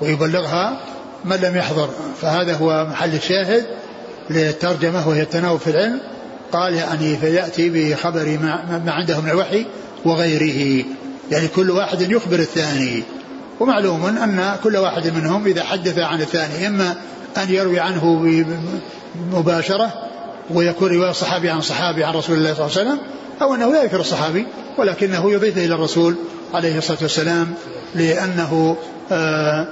[0.00, 0.80] ويبلغها
[1.24, 1.90] من لم يحضر.
[2.20, 3.66] فهذا هو محل الشاهد
[4.30, 6.00] للترجمة وهي التناوب في العلم.
[6.52, 8.38] قال يعني فيأتي بخبر
[8.84, 9.66] ما عنده من الوحي
[10.04, 10.84] وغيره.
[11.30, 13.02] يعني كل واحد يخبر الثاني.
[13.60, 16.94] ومعلوم أن كل واحد منهم إذا حدث عن الثاني إما
[17.36, 18.04] أن يروي عنه
[19.32, 19.92] مباشرة
[20.50, 22.98] ويكون رواية صحابي عن صحابي عن رسول الله صلى الله عليه وسلم
[23.42, 24.46] أو أنه لا يذكر الصحابي
[24.78, 26.14] ولكنه يضيفه إلى الرسول
[26.54, 27.54] عليه الصلاة والسلام
[27.94, 28.76] لأنه
[29.12, 29.68] آه،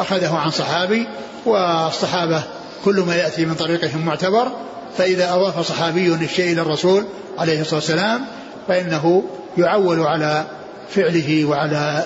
[0.00, 1.06] أخذه عن صحابي
[1.46, 2.42] والصحابة
[2.84, 4.52] كل ما يأتي من طريقهم معتبر
[4.96, 7.04] فإذا أضاف صحابي الشيء إلى الرسول
[7.38, 8.24] عليه الصلاة والسلام
[8.68, 9.24] فإنه
[9.58, 10.44] يعول على
[10.88, 12.04] فعله وعلى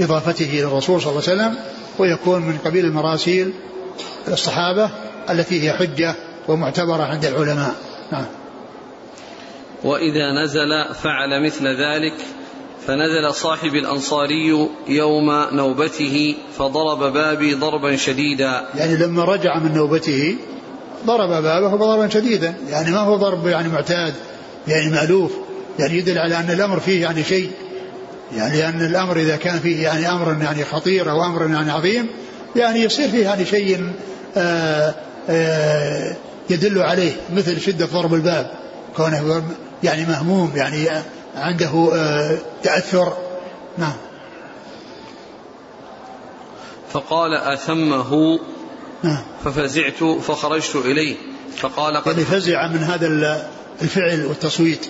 [0.00, 1.58] إضافته إلى الرسول صلى الله عليه وسلم
[1.98, 3.52] ويكون من قبيل المراسيل
[4.28, 4.90] الصحابة
[5.30, 6.14] التي هي حجة
[6.48, 7.74] ومعتبرة عند العلماء.
[8.12, 8.26] نعم.
[9.84, 12.14] وإذا نزل فعل مثل ذلك
[12.88, 18.64] فنزل صاحب الأنصاري يوم نوبته فضرب بابي ضربا شديدا.
[18.74, 20.36] يعني لما رجع من نوبته
[21.06, 22.54] ضرب بابه ضربا شديدا.
[22.70, 24.14] يعني ما هو ضرب يعني معتاد
[24.68, 25.32] يعني مألوف.
[25.78, 27.50] يعني يدل على أن الأمر فيه يعني شيء.
[28.36, 32.06] يعني أن الأمر إذا كان فيه يعني أمر يعني خطير أو أمر يعني عظيم
[32.56, 33.92] يعني يصير فيه يعني شيء
[34.36, 34.94] آآ
[35.28, 36.16] آآ
[36.50, 38.50] يدل عليه مثل شدة ضرب الباب.
[38.96, 39.42] كونه
[39.82, 40.88] يعني مهموم يعني
[41.38, 41.90] عنده
[42.62, 43.12] تأثر.
[43.78, 43.96] نعم.
[46.92, 48.38] فقال أثمه
[49.02, 49.22] نعم.
[49.44, 51.16] ففزعت فخرجت إليه.
[51.56, 53.06] فقال قد يعني فزع من هذا
[53.82, 54.86] الفعل والتصويت.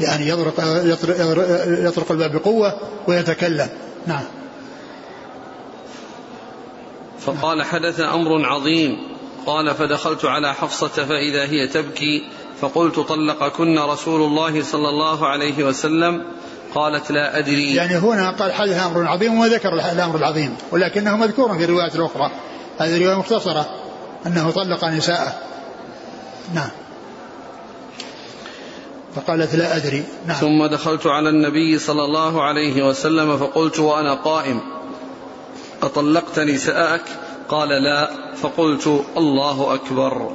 [0.00, 1.16] يعني يطرق يطرق,
[1.88, 3.68] يطرق الباب بقوة ويتكلم.
[4.06, 4.24] نعم.
[7.20, 9.16] فقال حدث أمر عظيم.
[9.46, 12.24] قال فدخلت على حفصة فإذا هي تبكي
[12.60, 16.22] فقلت طلقكن رسول الله صلى الله عليه وسلم.
[16.74, 17.74] قالت لا أدري.
[17.74, 22.30] يعني هنا قال حدث أمر عظيم وذكر الأمر العظيم ولكنه مذكور في الروايات الأخرى
[22.78, 23.66] هذه رواية مختصرة
[24.26, 25.34] أنه طلق نساءه.
[26.54, 26.70] نعم.
[29.14, 30.04] فقالت لا أدري.
[30.26, 30.36] نعم.
[30.36, 34.60] ثم دخلت على النبي صلى الله عليه وسلم فقلت وأنا قائم.
[35.82, 37.04] أطلقت نساءك؟
[37.48, 38.10] قال لا.
[38.36, 40.30] فقلت الله أكبر.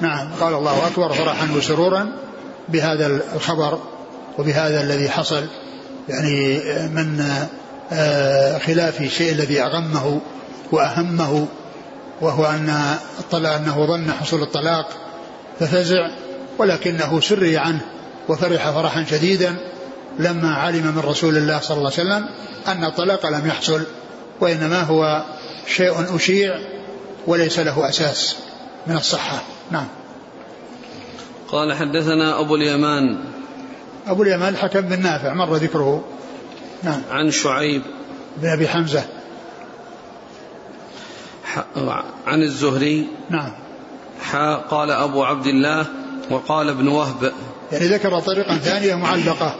[0.00, 0.28] نعم.
[0.40, 2.12] قال الله أكبر فرحا وسرورا
[2.68, 3.78] بهذا الخبر
[4.38, 5.46] وبهذا الذي حصل.
[6.08, 6.58] يعني
[6.88, 7.24] من
[7.92, 10.20] آه، خلاف الشيء الذي أغمه
[10.72, 11.46] وأهمه
[12.20, 14.88] وهو أن الطلاق أنه ظن حصول الطلاق
[15.60, 16.10] ففزع
[16.58, 17.80] ولكنه سري عنه
[18.28, 19.56] وفرح فرحا شديدا
[20.18, 22.28] لما علم من رسول الله صلى الله عليه وسلم
[22.68, 23.82] أن الطلاق لم يحصل
[24.40, 25.24] وإنما هو
[25.66, 26.58] شيء أشيع
[27.26, 28.36] وليس له أساس
[28.86, 29.42] من الصحة.
[29.70, 29.86] نعم.
[31.48, 33.18] قال حدثنا أبو اليمان.
[34.06, 36.04] أبو اليمان الحكم بن نافع مر ذكره.
[36.82, 37.02] نعم.
[37.10, 37.82] عن شعيب.
[38.36, 39.04] بن أبي حمزة.
[42.26, 43.08] عن الزهري.
[43.30, 43.52] نعم.
[44.70, 45.86] قال أبو عبد الله
[46.30, 47.32] وقال ابن وهب.
[47.72, 49.54] يعني ذكر طريقا ثانية معلقة.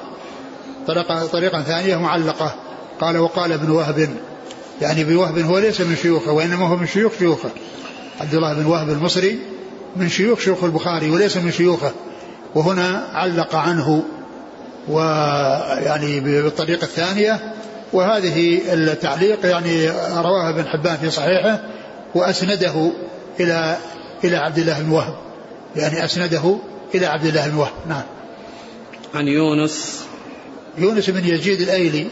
[0.87, 2.55] طريقا, طريقا ثانية معلقة.
[3.01, 4.09] قال وقال ابن وهب.
[4.81, 7.51] يعني ابن وهب هو ليس من شيوخه وإنما هو من شيوخ شيوخه.
[8.21, 9.39] عبد الله بن وهب المصري.
[9.97, 11.93] من شيوخ شيوخ البخاري وليس من شيوخه
[12.55, 14.05] وهنا علق عنه
[14.89, 17.55] ويعني بالطريقة الثانية
[17.93, 21.61] وهذه التعليق يعني رواه ابن حبان في صحيحه
[22.15, 22.93] وأسنده
[23.41, 23.77] إلى
[24.25, 25.15] إلى عبد الله بن وهب.
[25.77, 26.57] يعني أسنده
[26.95, 27.73] إلى عبد الله بن وهب.
[27.89, 28.03] نعم.
[29.15, 30.05] عن يونس.
[30.79, 32.07] يونس بن يزيد الأيلي.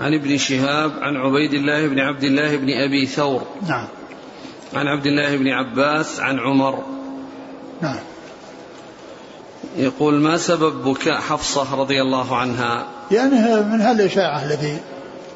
[0.00, 3.42] عن ابن شهاب عن عبيد الله بن عبد الله بن أبي ثور.
[3.68, 3.88] نعم.
[4.74, 6.84] عن عبد الله بن عباس عن عمر.
[7.80, 7.98] نعم.
[9.76, 14.78] يقول ما سبب بكاء حفصة رضي الله عنها؟ يعني من هالإشاعة الذي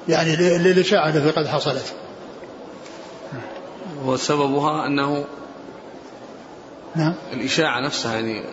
[0.09, 1.95] يعني للإشاعة التي قد حصلت.
[4.05, 5.25] وسببها أنه
[6.97, 7.15] نعم.
[7.33, 8.45] الإشاعة نفسها يعني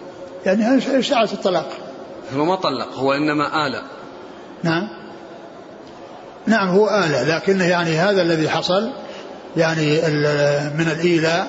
[0.45, 1.69] يعني إشاعة الطلاق.
[2.35, 3.81] هو ما طلق هو إنما آلة
[4.63, 4.87] نعم.
[6.47, 8.91] نعم هو آلة لكن يعني هذا الذي حصل
[9.57, 10.01] يعني
[10.77, 11.47] من الإيلاء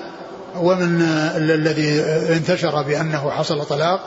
[0.55, 1.01] ومن
[1.35, 2.01] الذي
[2.35, 3.99] انتشر بأنه حصل طلاق.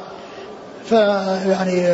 [0.88, 1.86] فيعني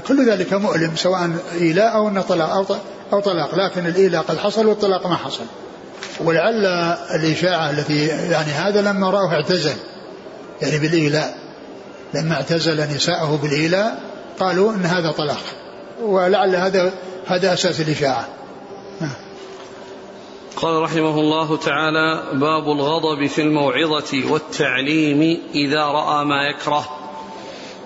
[0.00, 2.80] كل ذلك مؤلم سواء إيلاء أو أنه طلاق
[3.12, 5.44] أو, طلاق لكن الإيلاء قد حصل والطلاق ما حصل.
[6.20, 6.66] ولعل
[7.14, 9.76] الإشاعة التي يعني هذا لما رأوه اعتزل
[10.62, 11.36] يعني بالإيلاء.
[12.14, 13.98] لما اعتزل نساءه بالإيلاء
[14.40, 15.42] قالوا أن هذا طلاق
[16.02, 16.92] ولعل هذا
[17.26, 18.35] هذا أساس الإشاعة.
[20.56, 26.88] قال رحمه الله تعالى باب الغضب في الموعظة والتعليم إذا رأى ما يكره.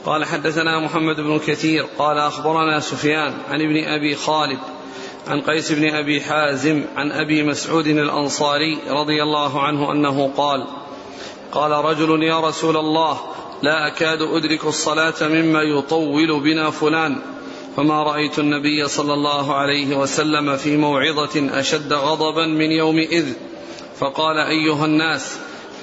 [0.07, 4.59] قال حدثنا محمد بن كثير قال أخبرنا سفيان عن ابن أبي خالد
[5.29, 10.67] عن قيس بن أبي حازم عن أبي مسعود الأنصاري رضي الله عنه أنه قال
[11.53, 13.19] قال رجل يا رسول الله
[13.63, 17.17] لا أكاد أدرك الصلاة مما يطول بنا فلان.
[17.81, 23.27] فما رأيت النبي صلى الله عليه وسلم في موعظة أشد غضبا من يومئذ
[23.99, 25.37] فقال أيها الناس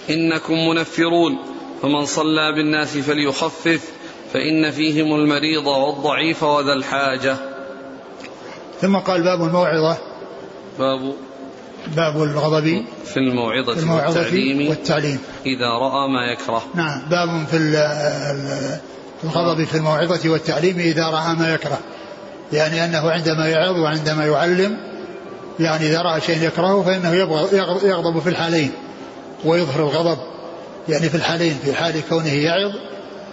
[0.09, 1.37] إنكم منفرون
[1.81, 3.91] فمن صلى بالناس فليخفف
[4.33, 7.35] فإن فيهم المريض والضعيف وذا الحاجة.
[8.81, 9.97] ثم قال باب الموعظة.
[10.79, 11.13] باب
[11.95, 12.85] باب الغضب.
[13.05, 15.19] في الموعظة, في الموعظة والتعليم, والتعليم.
[15.45, 16.63] إذا رأى ما يكره.
[16.75, 17.57] نعم باب في
[19.23, 21.79] الغضب في الموعظة والتعليم إذا رأى ما يكره.
[22.53, 24.77] يعني أنه عندما يعظ وعندما يعلم
[25.59, 27.13] يعني إذا رأى شيء يكرهه فإنه
[27.83, 28.71] يغضب في الحالين
[29.45, 30.17] ويظهر الغضب.
[30.89, 32.71] يعني في الحالين في حال كونه يعظ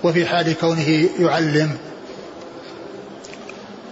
[0.04, 1.76] وفي حال كونه يعلم.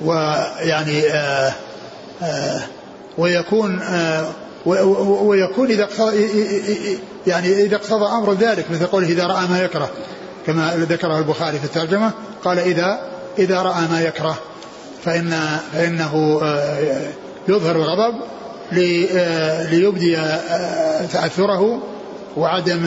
[0.03, 1.53] ويعني آآ
[2.23, 2.61] آآ
[3.19, 4.33] ويكون آآ
[4.67, 5.89] ويكون إذا
[7.27, 9.91] يعني إذا اقتضى أمر ذلك مثل قوله إذا رأى ما يكره.
[10.47, 12.11] كما ذكره البخاري في الترجمة
[12.45, 13.01] قال إذا
[13.39, 14.39] إذا رأى ما يكره
[15.05, 16.41] فإن فإنه
[17.49, 18.15] يظهر الغضب
[19.71, 20.17] ليبدي
[21.13, 21.83] تأثره
[22.37, 22.81] وعدم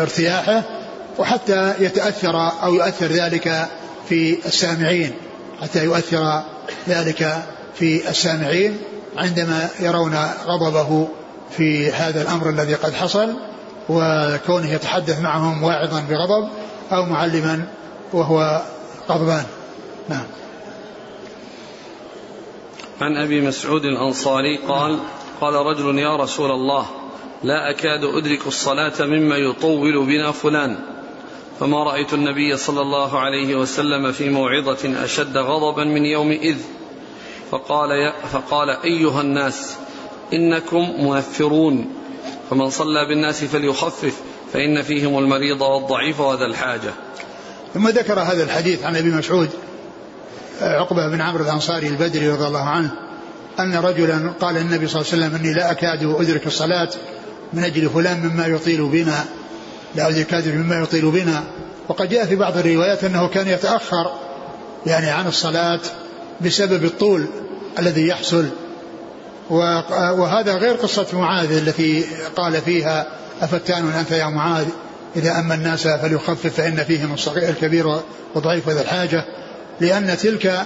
[0.00, 0.62] ارتياحه
[1.18, 3.66] وحتى يتأثر أو يؤثر ذلك
[4.08, 5.12] في السامعين
[5.62, 6.42] حتى يؤثر
[6.88, 7.42] ذلك
[7.74, 8.78] في السامعين
[9.16, 10.16] عندما يرون
[10.46, 11.08] غضبه
[11.56, 13.34] في هذا الأمر الذي قد حصل
[13.88, 16.48] وكونه يتحدث معهم واعظا بغضب
[16.92, 17.68] أو معلما
[18.12, 18.62] وهو
[19.08, 19.44] غضبان.
[20.08, 20.24] نعم.
[23.00, 24.98] عن أبي مسعود الأنصاري قال
[25.40, 26.86] قال رجل يا رسول الله
[27.42, 30.78] لا أكاد أدرك الصلاة مما يطول بنا فلان.
[31.60, 36.58] فما رأيت النبي صلى الله عليه وسلم في موعظة أشد غضبا من يومئذ.
[37.50, 39.76] فقال يا فقال أيها الناس
[40.32, 41.94] إنكم منفرون
[42.50, 44.31] فمن صلى بالناس فليخفف.
[44.52, 46.90] فإن فيهم المريض والضعيف وذا الحاجة.
[47.74, 49.48] ثم ذكر هذا الحديث عن أبي مسعود
[50.60, 52.90] عقبة بن عمرو الأنصاري البدري رضي الله عنه
[53.60, 56.88] أن رجلا قال النبي صلى الله عليه وسلم إني لا أكاد أدرك الصلاة
[57.52, 59.24] من أجل فلان مما يطيل بنا
[59.94, 61.44] لا أدرك مما يطيل بنا.
[61.88, 64.12] وقد جاء في بعض الروايات أنه كان يتأخر
[64.86, 65.80] يعني عن الصلاة
[66.40, 67.26] بسبب الطول
[67.78, 68.46] الذي يحصل.
[69.50, 72.04] وهذا غير قصة معاذ التي
[72.36, 73.06] قال فيها
[73.42, 74.66] أفتان أنت يا معاذ؟
[75.16, 78.00] إذا أما الناس فليخفف فإن فيهم الصغير الكبير
[78.34, 79.24] وضعيف ذا الحاجة
[79.80, 80.62] لأن تلك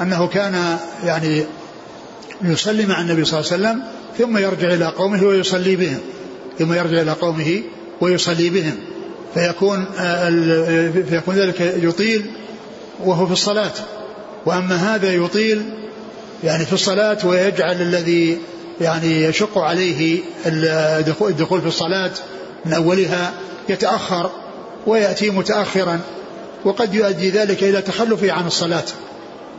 [0.00, 1.44] أنه كان يعني
[2.42, 3.82] يصلي مع النبي صلى الله عليه وسلم
[4.18, 5.98] ثم يرجع إلى قومه ويصلي بهم
[6.58, 7.62] ثم يرجع إلى قومه
[8.00, 8.76] ويصلي بهم.
[9.34, 12.30] فيكون آه، فيكون ذلك يطيل
[13.04, 13.72] وهو في الصلاة.
[14.46, 15.62] وأما هذا يطيل
[16.44, 18.38] يعني في الصلاة ويجعل الذي
[18.80, 22.10] يعني يشق عليه الدخول في الصلاة
[22.64, 23.32] من أولها
[23.68, 24.30] يتأخر
[24.86, 26.00] ويأتي متأخرا
[26.64, 28.84] وقد يؤدي ذلك إلى تخلفه عن الصلاة.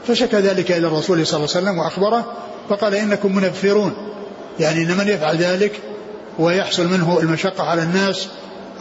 [0.07, 2.33] فشكى ذلك إلى الرسول صلى الله عليه وسلم وأخبره
[2.69, 3.93] فقال إنكم منفرون.
[4.59, 5.79] يعني إن من يفعل ذلك
[6.39, 8.27] ويحصل منه المشقة على الناس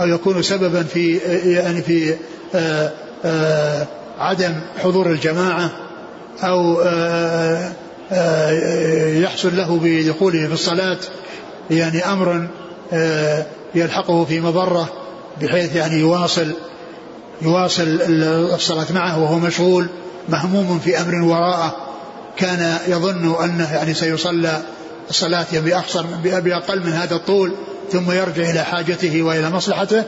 [0.01, 2.15] أو يكون سببا في يعني في
[2.55, 2.91] آآ
[3.25, 3.87] آآ
[4.19, 5.71] عدم حضور الجماعة
[6.43, 7.73] أو آآ
[9.23, 10.99] يحصل له بدخوله في الصلاة
[11.71, 12.47] يعني أمر
[13.75, 14.89] يلحقه في مضرة
[15.43, 16.53] بحيث يعني يواصل
[17.43, 17.99] يواصل
[18.55, 19.87] الصلاة معه وهو مشغول
[20.29, 21.77] مهموم في أمر وراءه.
[22.37, 24.63] كان يظن أنه يعني سيصلى
[25.11, 27.53] الصلاة بأقصر بأقل من هذا الطول
[27.93, 30.05] ثم يرجع إلى حاجته وإلى مصلحته.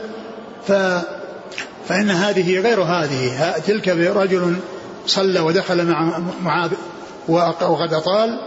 [0.67, 0.71] ف
[1.87, 3.53] فإن هذه غير هذه.
[3.67, 4.55] تلك رجل
[5.07, 5.85] صلى ودخل
[6.43, 6.69] مع
[7.27, 8.39] وقد أطال.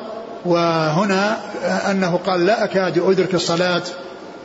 [0.47, 1.39] وهنا
[1.91, 3.83] أنه قال لا أكاد أدرك الصلاة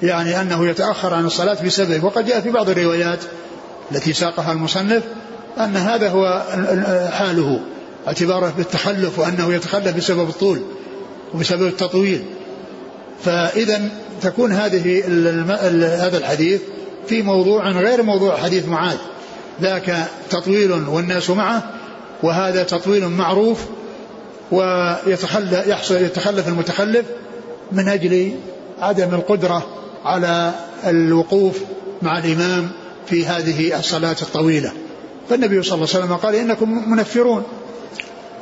[0.03, 3.19] يعني أنه يتأخر عن الصلاة بسبب وقد جاء في بعض الروايات
[3.91, 5.03] التي ساقها المصنف
[5.59, 6.43] أن هذا هو
[7.11, 7.59] حاله
[8.07, 10.61] اعتباره بالتخلف وأنه يتخلف بسبب الطول
[11.33, 12.25] وبسبب التطويل.
[13.23, 13.81] فإذا
[14.21, 15.03] تكون هذه
[16.07, 16.61] هذا الحديث
[17.07, 18.97] في موضوع غير موضوع حديث معاذ
[19.61, 21.63] ذاك تطويل والناس معه
[22.23, 23.59] وهذا تطويل معروف
[24.51, 27.05] ويتخلف يحصل يتخلف المتخلف
[27.71, 28.35] من أجل
[28.81, 29.65] عدم القدرة
[30.05, 30.51] على
[30.87, 31.59] الوقوف
[32.01, 32.69] مع الإمام
[33.07, 34.71] في هذه الصلاة الطويلة.
[35.29, 37.43] فالنبي صلى الله عليه وسلم قال إنكم منفرون.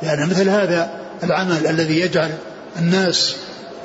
[0.02, 0.90] يعني مثل هذا
[1.22, 2.30] العمل الذي يجعل
[2.78, 3.36] الناس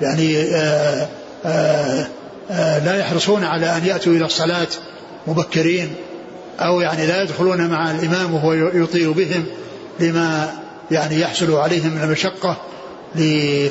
[0.02, 1.08] يعني آآ
[1.46, 2.08] آآ
[2.52, 4.68] آآ لا يحرصون على أن يأتوا إلى الصلاة
[5.28, 5.96] مبكرين
[6.60, 9.46] أو يعني لا يدخلون مع الإمام وهو يطيل بهم
[10.00, 10.54] لما
[10.92, 12.58] يعني يحصل عليهم من المشقة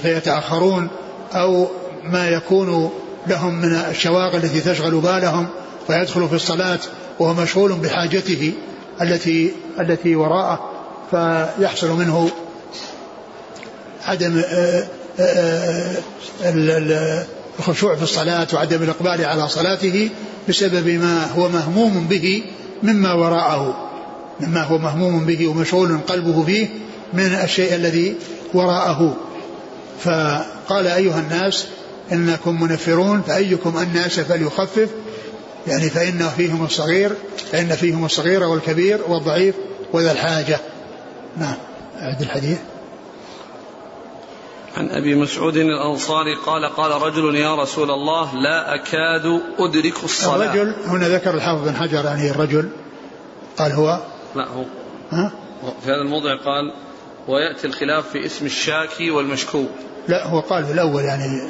[0.02, 0.88] فيتأخرون
[1.32, 1.68] أو
[2.04, 2.90] ما يكون
[3.26, 5.48] لهم من الشواغل التي تشغل بالهم
[5.86, 6.78] فيدخل في الصلاة
[7.18, 8.52] وهو مشغول بحاجته
[9.02, 10.70] التي التي وراءه
[11.10, 12.30] فيحصل منه
[14.06, 14.86] عدم آه،
[15.20, 15.96] آه،
[16.44, 17.24] آه،
[17.58, 20.10] الخشوع في الصلاة وعدم الإقبال على صلاته
[20.48, 22.42] بسبب ما هو مهموم به
[22.82, 23.90] مما وراءه
[24.40, 26.68] مما هو مهموم به ومشغول قلبه فيه
[27.12, 28.16] من الشيء الذي
[28.54, 29.16] وراءه.
[30.00, 31.66] فقال أيها الناس
[32.12, 34.88] إنكم منفرون فأيكم الناس فليخفف.
[35.66, 37.12] يعني فإن فيهم الصغير
[37.52, 39.54] فإن فيهم الصغير والكبير والضعيف
[39.92, 40.60] وذا الحاجة.
[41.36, 41.54] نعم.
[42.00, 42.58] أعد الحديث.
[44.76, 50.52] عن أبي مسعود الأنصاري قال قال رجل يا رسول الله لا أكاد أدرك الصلاة.
[50.54, 52.68] الرجل هنا ذكر الحافظ بن حجر يعني الرجل
[53.58, 54.00] قال هو؟
[54.36, 54.64] لا هو.
[55.10, 55.32] ها؟
[55.84, 56.72] في هذا الموضع قال
[57.28, 59.64] ويأتي الخلاف في اسم الشاكي والمشكو
[60.08, 61.42] لا هو قال في الأول يعني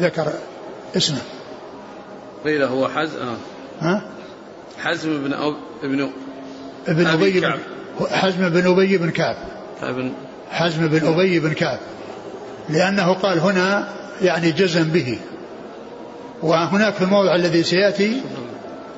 [0.00, 0.32] ذكر
[0.96, 1.18] اسمه.
[2.44, 3.36] قيل هو حزم آه.
[3.80, 4.02] ها؟
[4.78, 6.10] حزم بن أو ابن
[6.88, 7.58] ابن أبي بن
[8.10, 9.36] حزم بن أبي بن كعب.
[9.82, 10.12] ابن
[10.50, 11.78] حزم بن أبي بن كعب.
[12.68, 13.88] لأنه قال هنا
[14.22, 15.18] يعني جزم به.
[16.42, 18.22] وهناك في الموضع الذي سيأتي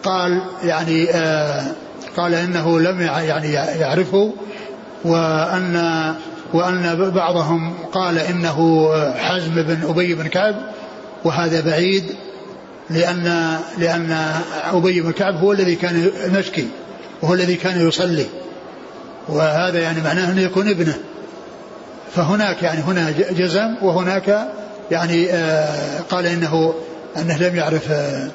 [0.03, 1.67] قال يعني آه
[2.17, 4.33] قال إنه لم يعني يعرفه
[5.05, 6.15] وأن
[6.53, 10.55] وأن بعضهم قال إنه حزم بن أبي بن كعب
[11.25, 12.05] وهذا بعيد
[12.91, 14.17] لأن لأن
[14.73, 16.69] أبي بن كعب هو الذي كان المشكي
[17.23, 18.27] وهو الذي كان يصلي
[19.29, 20.95] وهذا يعني معناه أنه يكون ابنه.
[22.15, 24.49] فهناك يعني هنا جزم وهناك
[24.91, 26.75] يعني آه، قال إنه
[27.17, 28.29] أنه لم يعرف آه،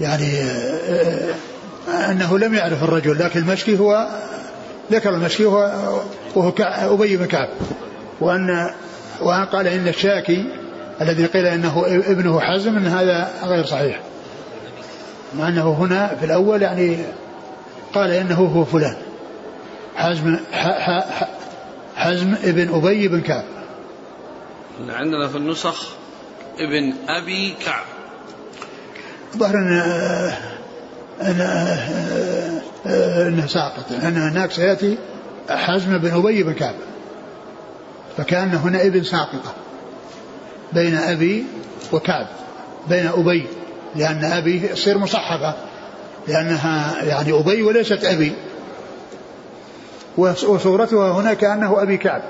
[0.00, 1.34] يعني آه،
[2.10, 4.08] أنه لم يعرف الرجل لكن المشكي هو
[4.94, 5.70] ذكر المشكي هو
[6.34, 7.48] وهو أبي بن كعب.
[8.20, 8.70] وان
[9.20, 10.44] وأن قال إن الشاكي
[11.00, 14.00] الذي قيل إنه ابنه حزم إن هذا غير صحيح.
[15.38, 16.98] مع أنه هنا في الأول يعني
[17.94, 18.96] قال إنه هو فلان.
[19.96, 20.36] حزم
[21.96, 23.44] حزم ابن أبي بن كعب.
[24.88, 25.88] عندنا في النسخ
[26.58, 27.84] ابن أبي كعب.
[29.36, 29.54] ظهر
[31.22, 31.42] أن
[32.86, 34.98] أنه ساقط لأن هناك سيأتي
[35.48, 36.74] حزم بن أبي بن كعب
[38.16, 39.54] فكأن هنا ابن ساقطة.
[40.72, 41.44] بين أبي
[41.92, 42.26] وكعب.
[42.88, 43.46] بين أبي.
[43.96, 45.54] لأن أبي تصير مصحفة.
[46.28, 48.32] لأنها يعني أبي وليست أبي.
[50.16, 52.22] وصورتها هنا كأنه أبي كعب.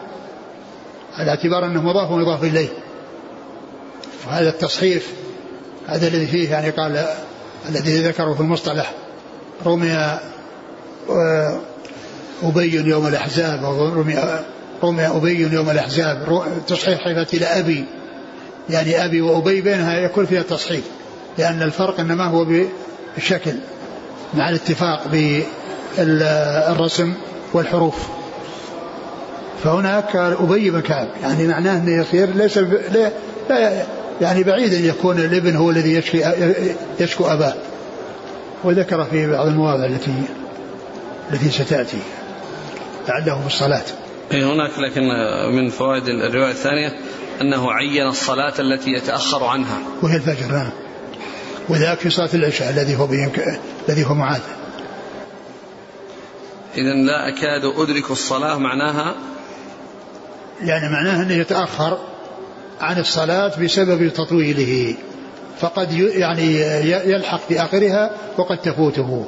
[1.14, 2.68] على اعتبار أنه مضاف ومضاف إليه.
[4.26, 5.12] وهذا التصحيف
[5.86, 7.04] هذا الذي فيه يعني قال
[7.68, 8.92] الذي ذكره في المصطلح
[9.66, 10.20] رمي آه،
[12.42, 13.64] أبي يوم الأحزاب
[14.82, 17.84] رمي أبي يوم الأحزاب تصحيح حيفة إلى أبي.
[18.70, 20.80] يعني أبي وأبي بينها يكون فيها تصحيح
[21.38, 22.46] لأن الفرق إنما هو
[23.16, 23.54] بالشكل
[24.34, 25.02] مع الاتفاق
[25.98, 27.14] بالرسم
[27.52, 27.94] والحروف.
[29.64, 33.10] فهناك أبي بن كعب يعني معناه أنه يصير ليس لا
[34.20, 36.02] يعني بعيد أن يكون الابن هو الذي
[37.00, 37.54] يشكو أباه.
[38.64, 40.12] وذكر في بعض المواضع التي
[41.32, 41.98] التي ستأتي.
[43.08, 43.84] لعله في الصلاة
[44.32, 45.02] هناك لكن
[45.54, 46.96] من فوائد الرواية الثانية
[47.40, 49.78] أنه عين الصلاة التي يتأخر عنها.
[50.02, 50.70] وهي الفجر نعم.
[51.68, 53.08] وذاك في صلاة العشاء الذي هو
[53.88, 54.40] الذي هو معاذ.
[56.76, 59.14] إذا لا أكاد أدرك الصلاة معناها.
[60.60, 61.98] يعني معناها أنه يتأخر
[62.80, 64.94] عن الصلاة بسبب تطويله.
[65.60, 66.60] فقد يعني
[67.10, 69.26] يلحق في آخرها وقد تفوته.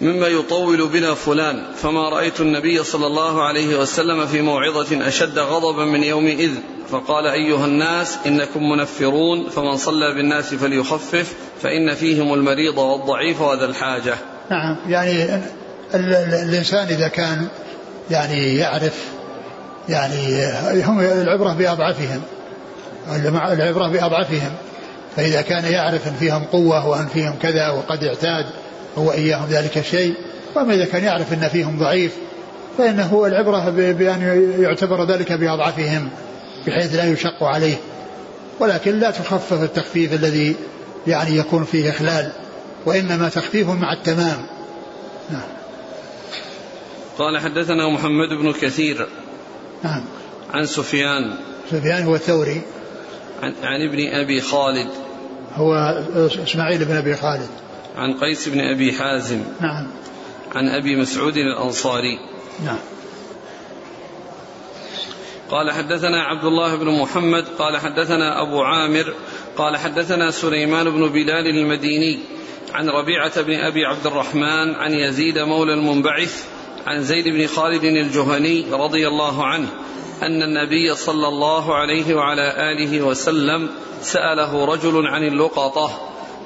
[0.00, 1.62] مما يطول بنا فلان.
[1.76, 6.50] فما رأيت النبي صلى الله عليه وسلم في موعظة أشد غضبا من يومئذ
[6.90, 14.14] فقال أيها الناس إنكم منفرون فمن صلى بالناس فليخفف فإن فيهم المريض والضعيف وذا الحاجة.
[14.50, 15.40] نعم يعني
[16.42, 17.48] الإنسان إذا كان
[18.10, 19.04] يعني يعرف
[19.88, 20.44] يعني
[20.84, 22.22] هم العبرة بأضعفهم
[23.52, 24.52] العبرة بأضعفهم.
[25.16, 28.46] فإذا كان يعرف أن فيهم قوة وأن فيهم كذا وقد اعتاد
[28.98, 30.14] هو إياهم ذلك الشيء
[30.54, 32.12] وأما إذا كان يعرف أن فيهم ضعيف
[32.78, 36.10] فإنه العبرة بأن يعتبر ذلك بأضعفهم
[36.66, 37.76] بحيث لا يشق عليه.
[38.60, 40.56] ولكن لا تخفف التخفيف الذي
[41.06, 42.32] يعني يكون فيه إخلال
[42.86, 44.46] وإنما تخفيف مع التمام.
[45.30, 45.48] نعم.
[47.18, 49.08] قال حدثنا محمد بن كثير
[49.84, 50.04] نعم.
[50.54, 51.34] عن سفيان.
[51.70, 52.60] سفيان هو الثوري.
[53.42, 54.88] عن, عن ابن أبي خالد.
[55.54, 55.74] هو
[56.44, 57.48] إسماعيل بن أبي خالد.
[58.00, 59.44] عن قيس بن أبي حازم.
[59.60, 59.86] نعم.
[60.54, 62.18] عن أبي مسعود الأنصاري.
[62.64, 62.78] نعم.
[65.50, 69.14] قال حدثنا عبد الله بن محمد قال حدثنا أبو عامر
[69.56, 72.18] قال حدثنا سليمان بن بلال المديني
[72.74, 76.44] عن ربيعة بن أبي عبد الرحمن عن يزيد مولى المنبعث
[76.86, 79.68] عن زيد بن خالد الجهني رضي الله عنه
[80.22, 83.70] أن النبي صلى الله عليه وعلى آله وسلم
[84.00, 85.90] سأله رجل عن اللقطة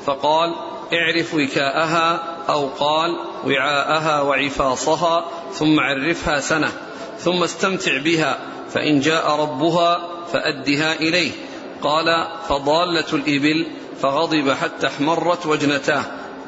[0.04, 0.54] فقال
[0.94, 3.16] اعرف وكاءها أو قال
[3.46, 6.72] وعاءها وعفاصها ثم عرفها سنة
[7.18, 8.38] ثم استمتع بها
[8.70, 10.00] فإن جاء ربها
[10.32, 11.32] فأدها إليه.
[11.82, 13.66] قال فضالة الإبل
[14.00, 16.04] فغضب حتى احمرت وجنتاه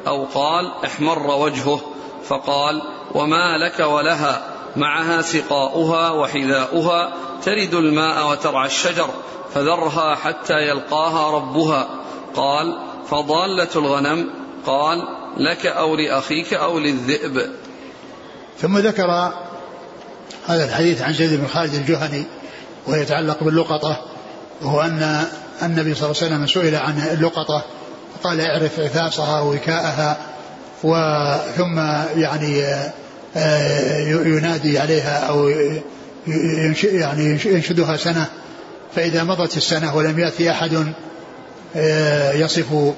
[0.07, 1.81] أو قال احمر وجهه
[2.23, 2.81] فقال
[3.13, 7.13] وما لك ولها معها سقاؤها وحذاؤها
[7.45, 9.09] ترد الماء وترعى الشجر
[9.53, 11.87] فذرها حتى يلقاها ربها.
[12.35, 12.79] قال
[13.09, 14.29] فضالة الغنم
[14.67, 14.97] قال
[15.37, 17.51] لك أو لأخيك أو للذئب.
[18.61, 19.31] ثم ذكر
[20.47, 22.23] هذا الحديث عن زيد بن خالد الجهني
[22.87, 24.05] ويتعلق باللقطة
[24.61, 25.25] وهو أن
[25.63, 27.63] النبي صلى الله عليه وسلم سئل عن اللقطة
[28.23, 30.17] قال اعرف عفاصها ووكاءها
[30.83, 31.79] وثم
[32.21, 32.63] يعني
[33.35, 35.49] آه، ينادي عليها أو
[36.83, 38.25] يعني ينشدها سنة
[38.95, 40.93] فإذا مضت السنة ولم يأتي أحد
[41.75, 42.93] آه، يصف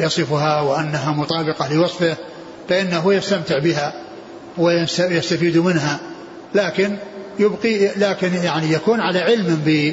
[0.00, 2.16] يصفها وأنها مطابقة لوصفه
[2.68, 3.92] فإنه يستمتع بها
[4.58, 5.98] ويستفيد منها.
[6.54, 6.96] لكن
[7.38, 9.92] يبقي لكن يعني يكون على علم ب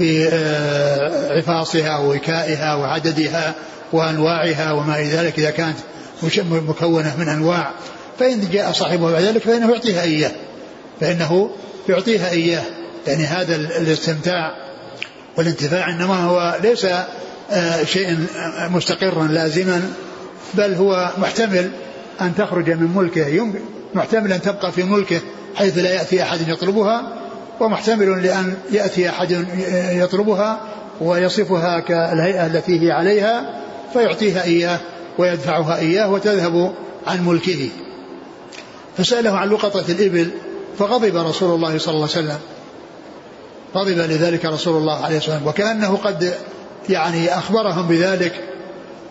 [0.00, 3.54] بعفاصها ووكائها وعددها
[3.92, 5.38] وأنواعها وما إلى ذلك.
[5.38, 5.76] إذا كانت
[6.50, 7.70] مكونة من أنواع
[8.18, 10.32] فإن جاء صاحبها بعد ذلك فإنه يعطيها إياه.
[11.00, 11.50] فإنه
[11.88, 12.62] يعطيها إياه.
[13.06, 14.56] يعني هذا الاستمتاع
[15.36, 17.06] والانتفاع إنما هو ليس آه،
[17.84, 18.16] شيء
[18.70, 19.92] مستقرا لازما
[20.54, 21.70] بل هو محتمل
[22.20, 23.52] أن تخرج من ملكه.
[23.94, 25.20] محتمل أن تبقى في ملكه
[25.54, 27.02] حيث لا يأتي أحد يطلبها
[27.60, 29.46] ومحتمل لأن يأتي أحد
[29.90, 30.60] يطلبها
[31.00, 33.60] ويصفها كالهيئة التي هي عليها
[33.92, 34.78] فيعطيها إياه
[35.18, 36.74] ويدفعها إياه وتذهب
[37.06, 37.68] عن ملكه.
[38.98, 40.30] فسأله عن لقطة الإبل
[40.78, 42.38] فغضب رسول الله صلى الله عليه وسلم.
[43.76, 46.34] غضب لذلك رسول الله عليه وسلم وكأنه قد
[46.88, 48.32] يعني أخبرهم بذلك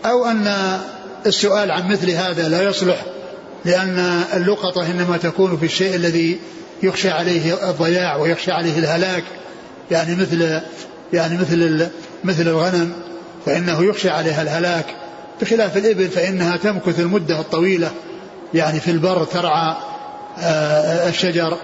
[0.04, 0.78] أو أن
[1.26, 3.04] السؤال عن مثل هذا لا يصلح
[3.64, 6.38] لأن اللقطة إنما تكون في الشيء الذي
[6.82, 9.24] يخشى عليه الضياع ويخشى عليه الهلاك
[9.90, 10.60] يعني مثل
[11.12, 11.88] يعني مثل
[12.24, 12.92] مثل الغنم
[13.46, 14.86] فإنه يخشى عليها الهلاك.
[15.40, 17.90] بخلاف الإبل فإنها تمكث المدة الطويلة
[18.54, 19.76] يعني في البر ترعى
[20.38, 21.58] آه، الشجر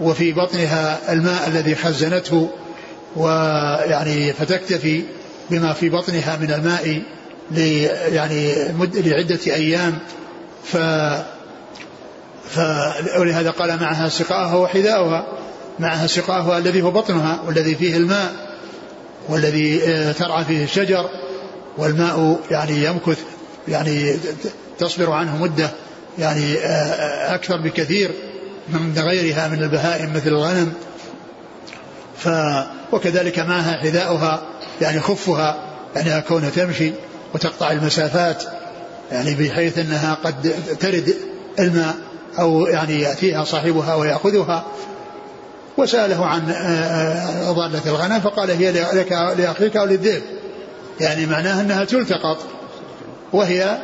[0.00, 2.50] وفي بطنها الماء الذي خزنته
[3.16, 5.02] ويعني فتكتفي
[5.50, 7.02] بما في بطنها من الماء
[8.12, 8.54] يعني
[8.94, 9.98] لعدة أيام.
[10.64, 10.76] ف
[13.18, 15.26] ولهذا قال معها سقاءها وحذاؤها.
[15.78, 18.32] معها سقاءها الذي هو بطنها والذي فيه الماء
[19.28, 21.08] والذي آه، ترعى فيه الشجر
[21.78, 23.18] والماء يعني يمكث
[23.68, 24.16] يعني
[24.78, 25.70] تصبر عنه مدة
[26.18, 28.10] يعني آه، أكثر بكثير
[28.68, 30.72] من غيرها من البهائم مثل الغنم.
[32.18, 32.28] ف
[32.92, 34.42] وكذلك معها حذاؤها
[34.80, 35.56] يعني خفها
[35.96, 36.92] يعني كونها تمشي
[37.34, 38.42] وتقطع المسافات
[39.12, 41.14] يعني بحيث إنها قد ترد
[41.58, 41.94] الماء
[42.38, 44.64] أو يعني يأتيها صاحبها ويأخذها.
[45.76, 50.22] وسأله عن آه، آه، ضالة الغنم فقال هي لك لأخيك أو للذئب
[51.00, 52.38] يعني معناها إنها تلتقط
[53.32, 53.78] وهي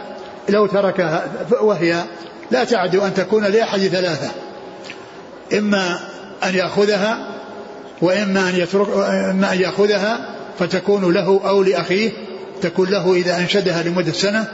[0.48, 1.24] لو تركها
[1.60, 2.04] وهي
[2.50, 4.30] لا تعد أن تكون لأحد ثلاثة.
[5.58, 5.98] إما
[6.44, 7.26] أن يأخذها
[8.02, 8.88] وإما أن يترك
[9.30, 12.10] إما أن يأخذها فتكون له أو لأخيه
[12.62, 14.48] تكون له إذا أنشدها لمدة سنة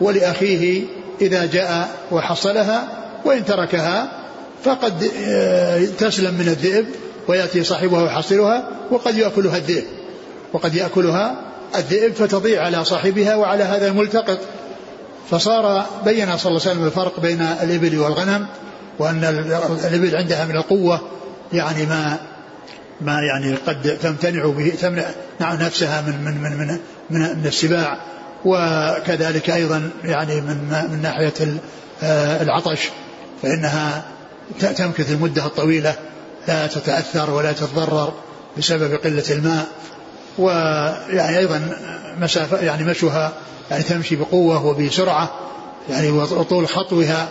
[0.00, 0.82] ولأخيه
[1.20, 2.88] إذا جاء وحصلها
[3.24, 4.08] وإن تركها
[4.64, 6.86] فقد آه، تسلم من الذئب
[7.28, 9.84] ويأتي صاحبها ويحصلها وقد يأكلها الذئب.
[10.52, 11.34] وقد يأكلها
[11.76, 14.38] الذئب فتضيع على صاحبها وعلى هذا الملتقط.
[15.30, 18.46] فصار بين صلى الله عليه وسلم الفرق بين الإبل والغنم
[18.98, 19.24] وأن
[19.84, 21.00] الإبل عندها من القوة
[21.52, 22.18] يعني ما
[23.00, 25.04] ما يعني قد تمتنع به تمنع
[25.40, 26.78] نفسها من من من من,
[27.10, 27.98] من, من السباع.
[28.44, 31.58] وكذلك أيضا يعني من من ناحية
[32.02, 32.90] آه، العطش
[33.42, 34.04] فإنها
[34.60, 35.94] تمكث المدة الطويلة
[36.48, 38.12] لا تتأثر ولا تتضرر
[38.58, 39.66] بسبب قلة الماء.
[40.38, 41.60] ويعني أيضا
[42.20, 43.32] مسافة يعني مشوها
[43.70, 45.30] يعني تمشي بقوة وبسرعة
[45.90, 47.28] يعني وطول خطوها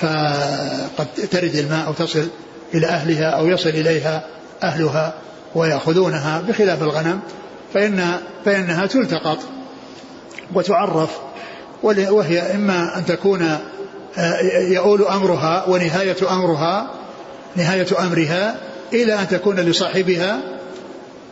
[0.00, 2.28] فقد ترد الماء أو تصل
[2.74, 4.24] إلى أهلها أو يصل إليها.
[4.62, 5.14] أهلها
[5.54, 7.20] ويأخذونها بخلاف الغنم
[7.74, 9.38] فإن فإنها تلتقط
[10.54, 11.10] وتعرف
[11.82, 13.58] وهي إما أن تكون
[14.18, 14.40] آه،
[14.70, 16.90] يؤول أمرها ونهاية أمرها
[17.56, 18.56] نهاية أمرها
[18.92, 20.40] إلى أن تكون لصاحبها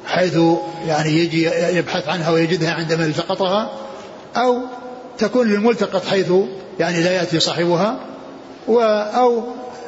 [0.07, 0.39] حيث
[0.87, 3.71] يعني يجي يبحث عنها ويجدها عندما التقطها
[4.37, 4.59] أو
[5.19, 6.33] تكون للملتقط حيث
[6.81, 7.97] يعني لا يأتي صاحبها
[8.69, 9.43] أو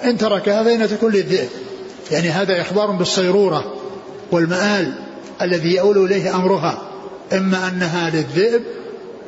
[0.04, 1.48] إن تركها فإنها تكون للذئب.
[2.10, 3.74] يعني هذا إخبار بالصيرورة
[4.32, 4.94] والمآل
[5.42, 6.82] الذي يؤول إليه أمرها
[7.32, 8.62] إما أنها للذئب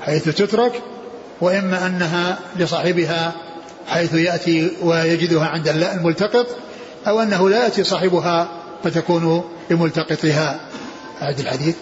[0.00, 0.82] حيث تترك
[1.40, 3.32] وإما أنها لصاحبها
[3.86, 6.46] حيث يأتي ويجدها عند الملتقط
[7.06, 8.48] أو أنه لا يأتي صاحبها
[8.84, 10.60] فتكون لملتقطها.
[11.22, 11.76] أعد الحديث.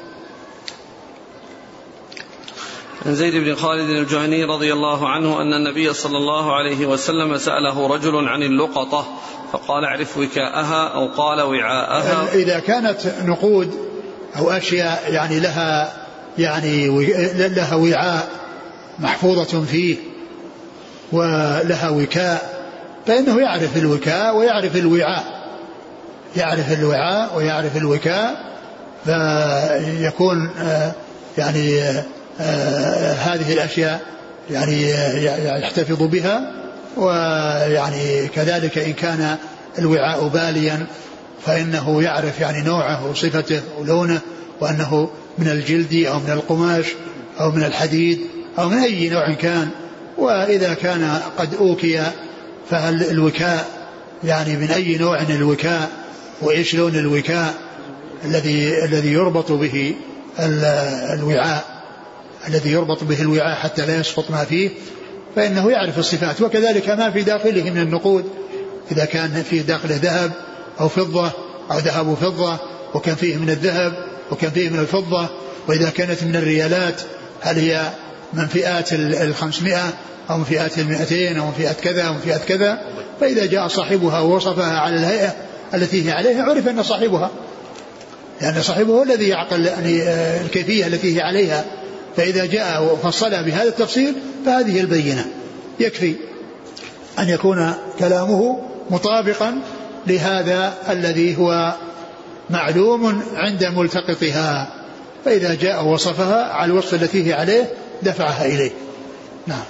[3.06, 7.86] عن زيد بن خالد الجهني رضي الله عنه أن النبي صلى الله عليه وسلم سأله
[7.86, 9.06] رجل عن اللقطة
[9.54, 12.34] فقال اعرف وكاءها أو قال وعاءها.
[12.34, 13.74] إذا كانت نقود
[14.36, 15.92] أو أشياء يعني لها
[16.38, 16.86] يعني
[17.48, 18.28] لها وعاء
[18.98, 19.96] محفوظة فيه
[21.12, 22.64] ولها وكاء
[23.06, 25.24] فإنه يعرف الوكاء ويعرف الوعاء.
[26.36, 28.54] يعرف الوعاء ويعرف الوكاء
[29.04, 30.92] فيكون آه،
[31.38, 31.80] يعني
[32.40, 34.00] آه، هذه الأشياء
[34.50, 34.90] يعني
[35.62, 36.63] يحتفظ بها.
[36.96, 39.36] ويعني كذلك إن كان
[39.78, 40.86] الوعاء باليا
[41.46, 44.20] فإنه يعرف يعني نوعه وصفته ولونه
[44.60, 46.86] وأنه من الجلد أو من القماش
[47.40, 48.20] أو من الحديد
[48.58, 49.68] أو من أي نوع كان.
[50.18, 52.02] وإذا كان قد أوكي
[52.70, 53.66] فهل الوكاء
[54.24, 55.90] يعني من أي نوع الوكاء
[56.42, 57.54] وإيش لون الوكاء
[58.24, 59.94] الذي الذي يربط به
[60.38, 61.64] الوعاء
[62.48, 64.70] الذي يربط به الوعاء حتى لا يسقط ما فيه
[65.36, 68.24] فإنه يعرف الصفات وكذلك ما في داخله من النقود
[68.92, 70.32] إذا كان فيه داخله ذهب
[70.80, 71.30] أو فضة
[71.70, 72.58] أو ذهب وفضة
[72.94, 73.92] وكان فيه من الذهب
[74.30, 75.28] وكان فيه من الفضة
[75.68, 77.00] وإذا كانت من الريالات
[77.40, 77.90] هل هي
[78.32, 79.92] من فئات الخمسمائة
[80.30, 82.78] أو من فئات المئتين أو من فئات كذا أو من فئات كذا
[83.20, 85.34] فإذا جاء صاحبها ووصفها على الهيئة
[85.74, 87.30] التي هي عليها عرف أن صاحبها
[88.40, 91.64] لأن صاحبه هو الذي يعقل يعني آه، الكيفية التي هي عليها.
[92.16, 94.14] فإذا جاء وفصلها بهذا التفصيل
[94.46, 95.26] فهذه البينة.
[95.80, 96.14] يكفي
[97.18, 99.60] أن يكون كلامه مطابقا
[100.06, 101.74] لهذا الذي هو
[102.50, 104.74] معلوم عند ملتقطها.
[105.24, 108.72] فإذا جاء وصفها على الوصف التي هي عليه دفعها إليه.
[109.46, 109.64] نعم.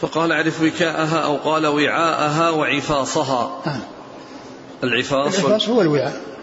[0.00, 3.62] فقال اعرف وكاءها أو قال وعاءها وعفاصها.
[3.66, 3.80] نعم
[4.84, 6.35] العفاص العفاص هو الوعاء.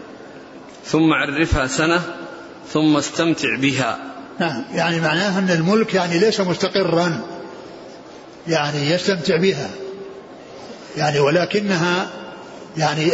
[0.86, 2.02] ثم عرفها سنة
[2.74, 4.00] ثم استمتع بها.
[4.40, 7.22] نعم يعني معناه أن الملك يعني ليس مستقرا
[8.48, 9.70] يعني يستمتع بها.
[10.98, 12.10] يعني ولكنها
[12.78, 13.14] يعني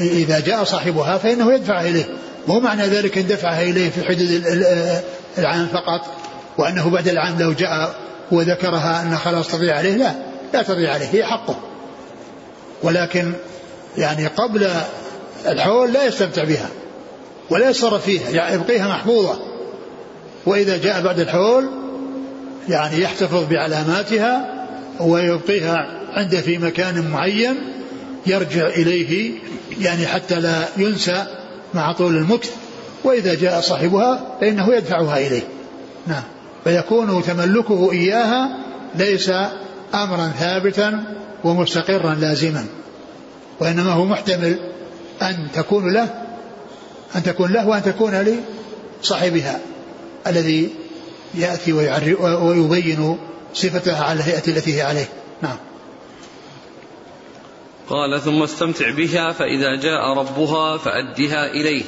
[0.00, 2.04] إذا جاء صاحبها فإنه يدفعها إليه.
[2.48, 4.30] مو معنى ذلك أن دفعها إليه في حدود
[5.38, 6.14] العام فقط
[6.58, 7.94] وأنه بعد العام لو جاء
[8.30, 10.14] وذكرها أن خلاص تضيع عليه لا
[10.54, 11.56] لا تضيع عليه هي حقه.
[12.82, 13.32] ولكن
[13.98, 14.70] يعني قبل
[15.46, 16.68] الحول لا يستمتع بها
[17.50, 19.38] ولا يتصرف فيها يعني يبقيها محفوظة.
[20.46, 21.68] وإذا جاء بعد الحول
[22.68, 24.66] يعني يحتفظ بعلاماتها
[25.00, 27.54] ويبقيها عنده في مكان معين
[28.26, 29.32] يرجع إليه
[29.80, 31.26] يعني حتى لا ينسى
[31.74, 32.50] مع طول المكث.
[33.04, 35.42] وإذا جاء صاحبها فإنه يدفعها إليه.
[36.06, 36.22] نعم.
[36.64, 38.56] فيكون تملكه إياها
[38.94, 39.30] ليس
[39.94, 41.04] أمرا ثابتا
[41.44, 42.66] ومستقرا لازما
[43.60, 44.58] وإنما هو محتمل.
[45.22, 46.24] أن تكون له
[47.16, 48.38] أن تكون له وأن تكون
[49.02, 49.60] لصاحبها
[50.26, 50.70] الذي
[51.34, 53.18] يأتي ويبين
[53.54, 55.08] صفتها على الهيئة التي هي عليه.
[55.42, 55.56] نعم.
[57.88, 61.82] قال ثم استمتع بها فإذا جاء ربها فأدها إليه.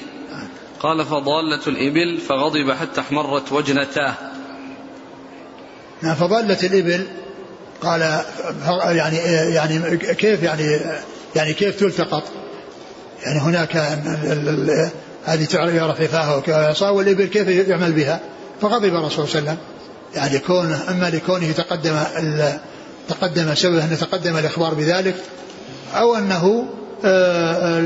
[0.81, 4.15] قال فضالة الإبل فغضب حتى احمرت وجنتاه.
[6.03, 7.07] نعم فضالة الإبل
[7.83, 8.01] قال
[8.97, 9.17] يعني
[9.55, 10.81] يعني كيف يعني
[11.37, 12.23] يعني كيف تلتقط؟
[13.23, 13.77] يعني هناك
[15.25, 18.21] هذه يعرف رفاهه والإبل كيف يعمل بها؟
[18.61, 19.57] فغضب الرسول صلى الله عليه وسلم.
[20.15, 21.97] يعني كونه أما لكونه تقدم
[23.09, 25.15] تقدم سبب أن تقدم الإخبار بذلك
[25.95, 26.67] أو أنه
[27.05, 27.79] آه،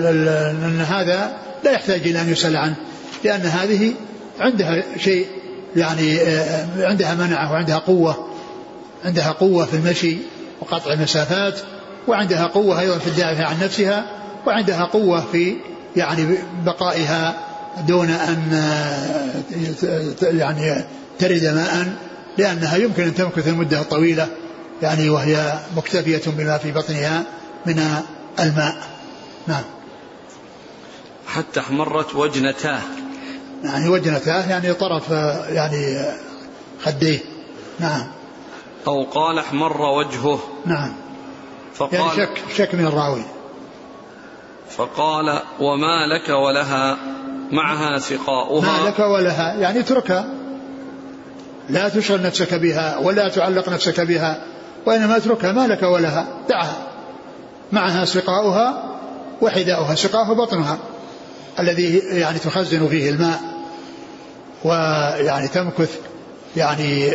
[0.50, 2.76] أن هذا لا يحتاج إلى أن يسأل عنه
[3.24, 3.92] لأن هذه
[4.40, 5.26] عندها شيء
[5.76, 8.28] يعني آه، عندها منعة وعندها قوة.
[9.04, 10.16] عندها قوة في المشي
[10.60, 11.54] وقطع المسافات
[12.08, 14.23] وعندها قوة أيضا في الدافع عن نفسها.
[14.46, 15.56] وعندها قوة في
[15.96, 17.36] يعني بقائها
[17.88, 18.62] دون أن
[20.22, 20.84] يعني
[21.18, 21.92] ترد ماء
[22.38, 24.28] لأنها يمكن أن تمكث المدة الطويلة
[24.82, 27.24] يعني وهي مكتفية بما في بطنها
[27.66, 27.82] من
[28.40, 28.76] الماء.
[29.46, 29.62] نعم.
[31.26, 32.80] حتى احمرت وجنتاه.
[33.64, 35.10] يعني وجنتاه يعني طرف
[35.48, 36.04] يعني
[36.82, 37.18] خديه.
[37.80, 38.06] نعم.
[38.86, 40.38] أو قال احمر وجهه.
[40.66, 40.92] نعم.
[41.74, 43.22] فقال يعني شك شك من الراوي.
[44.76, 46.96] فقال وما لك ولها؟
[47.52, 50.26] معها سقاؤها ما لك ولها؟ يعني اتركها.
[51.70, 54.44] لا تشغل نفسك بها ولا تعلق نفسك بها
[54.86, 55.52] وإنما اتركها.
[55.52, 56.86] ما لك ولها؟ دعها.
[57.72, 58.84] معها سقاؤها
[59.40, 59.94] وحذاؤها.
[59.94, 60.78] سقاؤها بطنها
[61.58, 63.40] الذي يعني تخزن فيه الماء
[64.64, 65.98] ويعني تمكث
[66.56, 67.06] يعني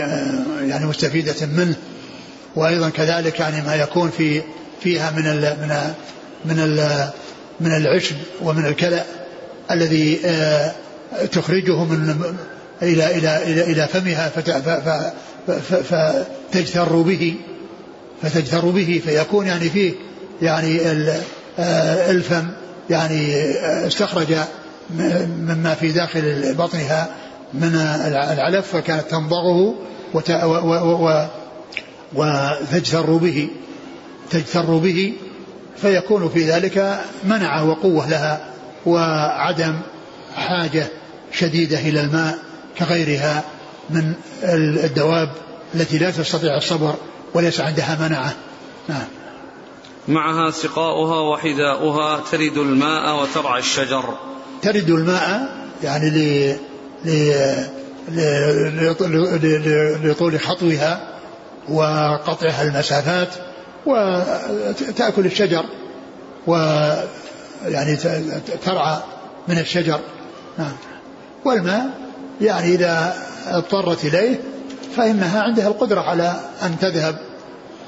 [0.61, 1.75] يعني مستفيدة منه.
[2.55, 4.41] وأيضا كذلك يعني ما يكون في
[4.81, 5.93] فيها من ال من ال
[6.45, 7.09] من ال
[7.61, 9.03] من العشب ومن الكلأ
[9.71, 10.71] الذي آه،
[11.31, 12.21] تخرجه من
[12.81, 14.29] إلى إلى إلى إلى فمها
[16.51, 17.35] فتجتر به
[18.21, 19.93] فتجتر به فيكون يعني فيه
[20.41, 20.81] يعني
[21.59, 22.47] آه، الفم
[22.89, 24.35] يعني آه، استخرج
[25.39, 27.09] مما في داخل بطنها
[27.53, 29.75] من العلف فكانت تمضغه
[32.13, 33.49] وتجتر به
[34.29, 35.13] تجتر به
[35.81, 38.45] فيكون في ذلك منعة وقوة لها
[38.85, 39.79] وعدم
[40.35, 40.87] حاجة
[41.31, 42.37] شديدة إلى الماء
[42.79, 43.43] كغيرها
[43.89, 44.13] من
[44.83, 45.29] الدواب
[45.75, 46.95] التي لا تستطيع الصبر
[47.33, 48.33] وليس عندها منعة.
[48.87, 49.07] نعم.
[50.07, 54.17] معها سقاؤها وحذاؤها ترد الماء وترعى الشجر.
[54.61, 56.55] ترد الماء يعني ل
[60.03, 61.19] لطول خطوها
[61.69, 63.29] وقطعها المسافات
[63.85, 65.65] وتأكل الشجر
[66.47, 67.95] ويعني
[68.65, 68.97] ترعى
[69.47, 69.99] من الشجر.
[70.57, 70.75] نعم.
[71.45, 71.89] والماء
[72.41, 73.13] يعني إذا
[73.47, 74.41] اضطرت إليه
[74.95, 77.19] فإنها عندها القدرة على أن تذهب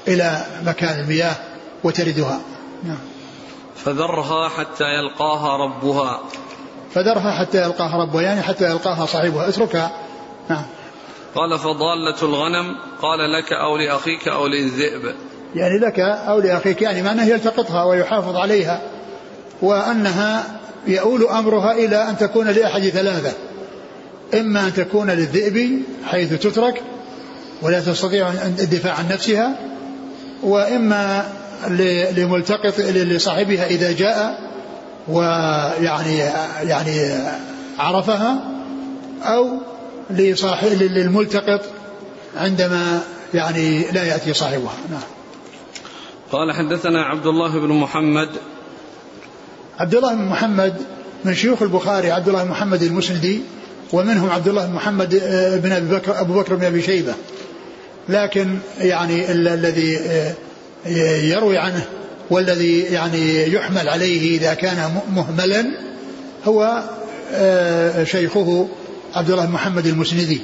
[0.08, 1.36] إلى مكان المياه
[1.84, 2.40] وتردها.
[2.84, 2.98] نعم.
[3.76, 6.20] فذرها حتى يلقاها ربها.
[6.94, 9.48] فذرها حتى يلقاها ربها يعني حتى يلقاها صاحبها.
[9.48, 9.90] اتركها.
[10.48, 10.64] نعم.
[11.34, 15.14] قال فضالة الغنم قال لك أو لأخيك أو للذئب.
[15.54, 18.80] يعني لك أو لأخيك يعني معناه يلتقطها ويحافظ عليها
[19.62, 20.44] وأنها
[20.86, 23.32] يؤول أمرها إلى أن تكون لأحد ثلاثة.
[24.34, 26.82] إما أن تكون للذئب حيث تترك
[27.62, 29.56] ولا تستطيع الدفاع عن نفسها
[30.42, 31.24] وإما
[32.16, 34.38] لملتقط لصاحبها إذا جاء
[35.08, 36.18] ويعني
[36.62, 37.14] يعني
[37.78, 38.38] عرفها
[39.22, 39.48] أو
[40.10, 41.60] لصاحب للملتقط
[42.36, 43.00] عندما
[43.34, 44.74] يعني لا يأتي صاحبها.
[44.90, 45.21] نعم.
[46.32, 48.28] قال حدثنا عبد الله بن محمد.
[49.78, 50.74] عبد الله بن محمد
[51.24, 53.40] من شيوخ البخاري عبد الله بن محمد المسندي
[53.92, 57.14] ومنهم عبد الله بن محمد آه، بن أبي بكر أبو بكر بن أبي شيبة.
[58.08, 60.34] لكن يعني الذي آه،
[61.16, 61.84] يروي عنه
[62.30, 65.64] والذي يعني يحمل عليه إذا كان مهملا
[66.44, 66.82] هو
[67.32, 68.68] آه، شيخه
[69.14, 70.40] عبد الله بن محمد المسندي.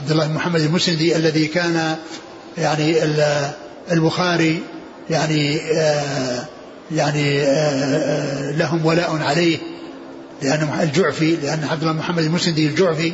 [0.00, 1.96] عبد الله بن محمد المسندي الذي كان
[2.58, 2.96] يعني
[3.92, 4.62] البخاري
[5.10, 5.60] يعني
[6.92, 7.44] يعني
[8.56, 9.58] لهم ولاء عليه.
[10.42, 13.12] لأن الجعفي لأن عبد الله محمد المسندي الجعفي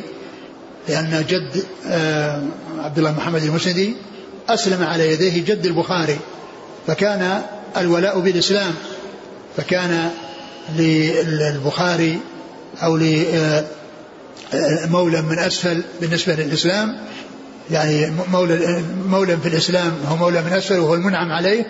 [0.89, 2.43] لأن جد آه،
[2.79, 3.95] عبد الله محمد المسندي
[4.49, 6.17] أسلم على يديه جد البخاري
[6.87, 7.41] فكان
[7.77, 8.73] الولاء بالإسلام.
[9.57, 10.09] فكان
[10.75, 12.19] للبخاري
[12.83, 12.97] أو
[14.53, 16.97] لمولى من أسفل بالنسبة للإسلام
[17.71, 21.65] يعني مولى مولى في الإسلام هو مولى من أسفل وهو المنعم عليه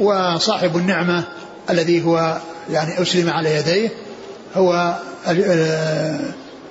[0.00, 1.24] وصاحب النعمة
[1.70, 2.38] الذي هو
[2.70, 3.90] يعني أسلم على يديه
[4.56, 4.98] هو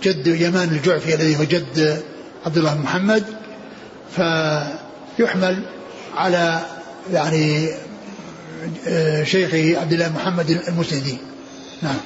[0.03, 2.03] جد يمان الجعفي الذي هو جد
[2.45, 3.23] عبد الله بن محمد
[4.15, 5.63] فيحمل
[6.15, 6.59] على
[7.13, 7.69] يعني
[9.23, 11.17] شيخه عبد الله محمد المسندي.
[11.81, 11.97] نعم.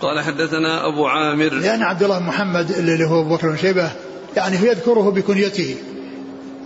[0.00, 1.48] قال حدثنا أبو عامر.
[1.48, 3.90] لأن عبد الله محمد اللي هو أبو بكر بن شيبة
[4.36, 5.76] يعني يذكره بكنيته.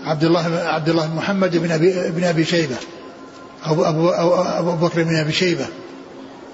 [0.04, 2.76] عبد الله عبد الله محمد بن أبي بن أبي شيبة.
[3.66, 5.66] أو أبو, أو أبو بكر بن أبي شيبة.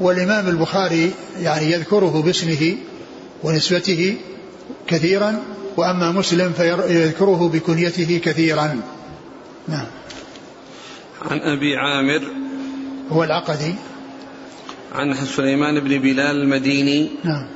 [0.00, 1.10] والإمام البخاري
[1.40, 2.76] يعني يذكره باسمه
[3.42, 4.16] ونسبته
[4.86, 5.42] كثيرا
[5.76, 8.80] وأما مسلم فيذكره بكنيته كثيرا.
[9.68, 9.86] نعم.
[11.22, 12.22] عن أبي عامر.
[13.12, 13.74] هو العقدي.
[14.94, 17.10] عن سليمان بن بلال المديني.
[17.24, 17.46] نعم.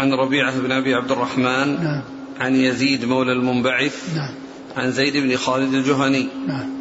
[0.00, 1.84] عن ربيعة بن أبي عبد الرحمن.
[1.84, 2.17] نعم.
[2.40, 4.34] عن يزيد مولى المنبعث نعم.
[4.76, 6.28] عن زيد بن خالد الجهني.
[6.46, 6.78] نعم.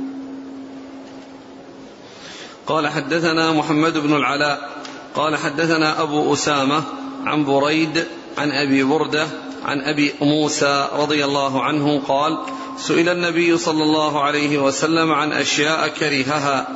[2.68, 4.70] قال حدثنا محمد بن العلاء
[5.16, 6.84] قال حدثنا أبو أسامة
[7.26, 8.06] عن بريد
[8.38, 9.28] عن أبي بردة
[9.66, 12.38] عن أبي موسى رضي الله عنه قال
[12.78, 16.68] سئل النبي صلى الله عليه وسلم عن أشياء كرهها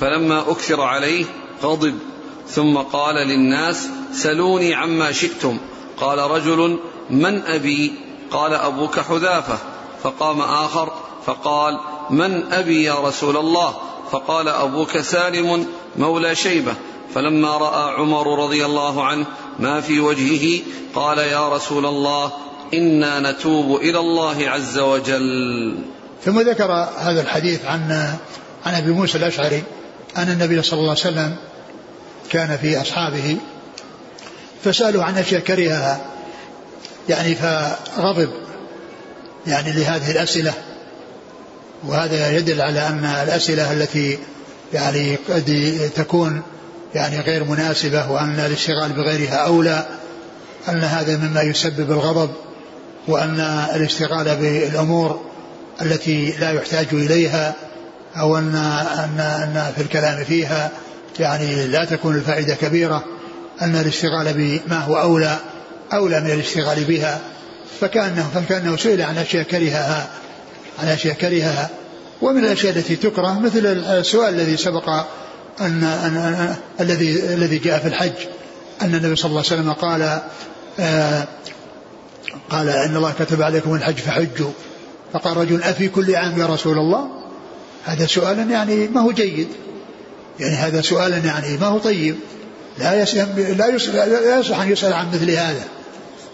[0.00, 1.24] فلما أكثر عليه
[1.62, 1.94] غضب
[2.48, 5.58] ثم قال للناس سلوني عما شئتم.
[5.96, 6.78] قال رجل
[7.10, 7.92] من أبي؟
[8.30, 9.58] قال أبوك حذافة.
[10.02, 10.92] فقام آخر
[11.26, 11.78] فقال
[12.10, 13.74] من أبي يا رسول الله؟
[14.10, 15.66] فقال أبوك سالم
[15.96, 16.74] مولى شيبة.
[17.14, 19.26] فلما رأى عمر رضي الله عنه
[19.58, 20.62] ما في وجهه
[20.94, 22.32] قال يا رسول الله
[22.74, 25.78] إنا نتوب إلى الله عز وجل.
[26.24, 28.14] ثم ذكر هذا الحديث عن
[28.66, 29.62] عن أبي موسى الأشعري
[30.16, 31.36] أن النبي صلى الله عليه وسلم
[32.30, 33.36] كان في أصحابه
[34.64, 36.13] فسالوا عن أشياء كرهها.
[37.08, 38.30] يعني فغضب
[39.46, 40.52] يعني لهذه الأسئلة.
[41.86, 44.18] وهذا يدل على أن الأسئلة التي
[44.72, 46.42] يعني قد تكون
[46.94, 49.86] يعني غير مناسبة وأن الاشتغال بغيرها أولى
[50.68, 52.30] أن هذا مما يسبب الغضب
[53.08, 53.40] وأن
[53.74, 55.20] الاشتغال بالأمور
[55.82, 57.54] التي لا يحتاج إليها
[58.16, 60.70] أو أن أن أن في الكلام فيها
[61.20, 63.04] يعني لا تكون الفائدة كبيرة
[63.62, 65.36] أن الاشتغال بما هو أولى.
[65.92, 67.20] أولى من الاشتغال بها
[67.80, 70.10] فكأنه فكأنه سئل عن أشياء كرهها
[70.82, 71.70] عن أشياء كرهها.
[72.22, 75.04] ومن الأشياء التي تكره مثل السؤال الذي سبق أن,
[75.84, 78.12] أن, أن الذي الذي جاء في الحج.
[78.82, 80.20] أن النبي صلى الله عليه وسلم قال
[80.80, 81.26] آه
[82.50, 84.50] قال إن الله كتب عليكم الحج فحجوا.
[85.12, 87.08] فقال رجل أفي كل عام يا رسول الله؟
[87.84, 89.48] هذا سؤال يعني ما هو جيد.
[90.40, 92.16] يعني هذا سؤال يعني ما هو طيب.
[92.78, 95.64] لا يسأل لا يصلح, لا يصلح أن يسأل عن مثل هذا.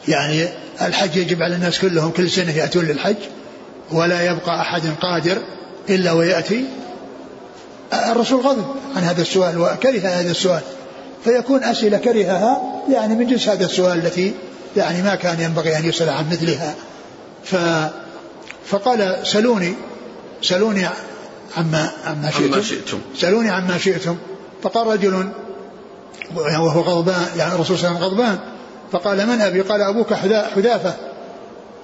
[0.08, 0.48] يعني
[0.82, 3.16] الحج يجب على الناس كلهم كل سنة يأتون للحج
[3.92, 5.38] ولا يبقى أحد قادر
[5.90, 6.64] إلا ويأتي
[7.92, 8.64] الرسول غضب
[8.96, 10.60] عن هذا السؤال وكره هذا السؤال.
[11.24, 14.34] فيكون أسئلة كرهها يعني من جنس هذا السؤال التي
[14.76, 16.74] يعني ما كان ينبغي أن يسأل عن مثلها.
[17.44, 17.56] ف
[18.66, 19.74] فقال سلوني
[20.42, 20.86] سلوني
[21.56, 22.98] عما عما شئتم, عما شئتم.
[23.16, 24.16] سلوني عما شئتم.
[24.62, 25.28] فقال رجل
[26.36, 28.38] وهو غضبان يعني الرسول صلى الله عليه وسلم غضبان.
[28.92, 30.14] فقال من أبي؟ قال أبوك
[30.54, 30.94] حذافة.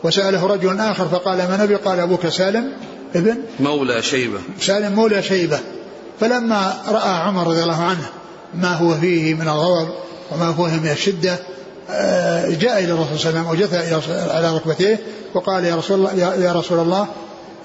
[0.05, 2.73] وسأله رجل آخر فقال من أبي؟ قال أبوك سالم
[3.15, 4.39] ابن مولى شيبة.
[4.61, 5.59] سالم مولى شيبة.
[6.21, 8.09] فلما رأى عمر رضي الله عنه
[8.55, 9.89] ما هو فيه من الغضب
[10.33, 11.39] وما هو فيه من الشدة
[11.91, 15.01] آه، جاء إلى الرسول صلى الله عليه وسلم وجثى على ركبتيه
[15.35, 17.09] وقال يا رسول الله يا رسول الله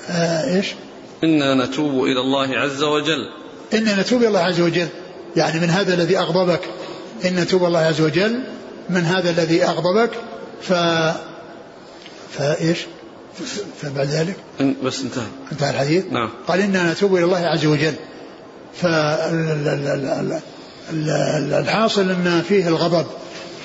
[0.09, 0.67] آه، إيش؟
[1.23, 3.29] إنا نتوب إلى الله عز وجل.
[3.73, 4.87] إنا نتوب إلى الله عز وجل.
[5.35, 6.61] يعني من هذا الذي أغضبك
[7.25, 8.43] إن نتوب الله عز وجل
[8.89, 10.11] من هذا الذي أغضبك
[10.61, 10.73] ف
[12.37, 12.79] فايش؟
[13.81, 14.35] فبعد ذلك؟
[14.83, 15.25] بس انتهى.
[15.51, 16.29] انتهى الحديث؟ نعم.
[16.47, 17.93] قال إنا نتوب إلى الله عز وجل.
[20.91, 23.05] فالحاصل أن فيه الغضب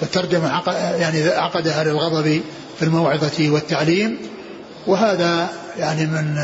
[0.00, 0.62] فالترجمة
[1.00, 2.40] يعني عقدها للغضب
[2.78, 4.18] في الموعظة والتعليم
[4.86, 5.48] وهذا
[5.78, 6.34] يعني من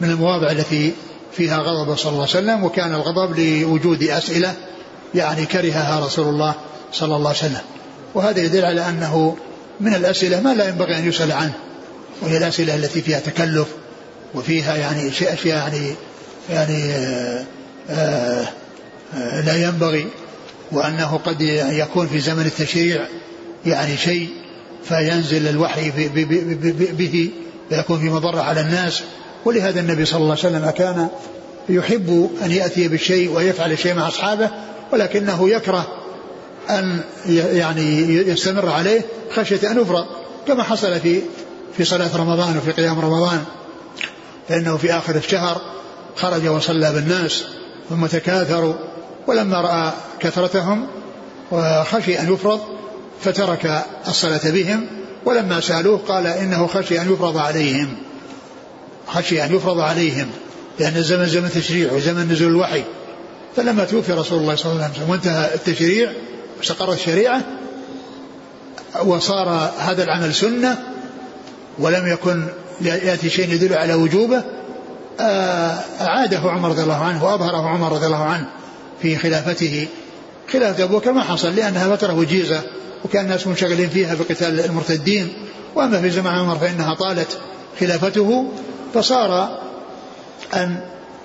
[0.00, 0.92] من المواضع التي
[1.32, 4.54] فيها غضب صلى الله عليه وسلم وكان الغضب لوجود أسئلة
[5.14, 6.54] يعني كرهها رسول الله
[6.92, 7.60] صلى الله عليه وسلم.
[8.14, 9.36] وهذا يدل على أنه
[9.80, 11.52] من الأسئلة ما لا ينبغي أن يسأل عنه
[12.22, 13.68] وهي الأسئلة التي فيها تكلف
[14.34, 15.94] وفيها يعني أشياء يعني
[16.50, 17.44] يعني آآ
[17.90, 18.46] آه، آآ
[19.14, 20.06] آه، لا ينبغي
[20.72, 23.06] وأنه قد يكون في زمن التشريع
[23.66, 24.28] يعني شيء
[24.84, 25.90] فينزل الوحي
[26.98, 27.30] به
[27.68, 29.02] فيكون في مضرة على الناس
[29.44, 31.08] ولهذا النبي صلى الله عليه وسلم كان
[31.68, 34.50] يحب أن يأتي بالشيء ويفعل الشيء مع أصحابه
[34.92, 35.86] ولكنه يكره
[36.70, 40.06] أن يعني يستمر عليه خشية أن يفرط
[40.46, 41.20] كما حصل في
[41.76, 43.44] في صلاة رمضان وفي قيام رمضان.
[44.48, 45.60] فإنه في آخر الشهر
[46.16, 47.44] خرج وصلى بالناس
[47.90, 48.74] ثم تكاثروا
[49.26, 50.86] ولما رأى كثرتهم
[51.50, 52.60] وخشي أن يفرض
[53.20, 54.86] فترك الصلاة بهم
[55.24, 57.96] ولما سألوه قال إنه خشي أن يفرض عليهم.
[59.08, 60.26] خشي أن يفرض عليهم
[60.78, 62.82] لأن الزمن زمن تشريع وزمن نزول الوحي.
[63.56, 66.12] فلما توفي رسول الله صلى الله عليه وسلم وانتهى التشريع
[66.58, 67.42] واستقرت الشريعة
[69.04, 70.78] وصار هذا العمل سنة
[71.78, 72.44] ولم يكن
[72.80, 74.42] يأتي شيء يدل على وجوبه
[75.20, 78.46] آه، أعاده عمر رضي الله عنه وأظهره عمر رضي الله عنه
[79.02, 79.88] في خلافته
[80.52, 82.62] خلافة أبو بكر ما حصل لأنها فترة وجيزة
[83.04, 85.32] وكان الناس منشغلين فيها بقتال المرتدين
[85.74, 87.38] وأما في زمن عمر فإنها طالت
[87.80, 88.52] خلافته.
[88.94, 89.58] فصار
[90.54, 90.80] أن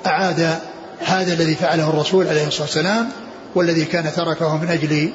[0.06, 0.60] أعاد
[1.00, 3.10] هذا الذي فعله الرسول عليه الصلاة والسلام
[3.56, 5.12] والذي كان تركه من أجل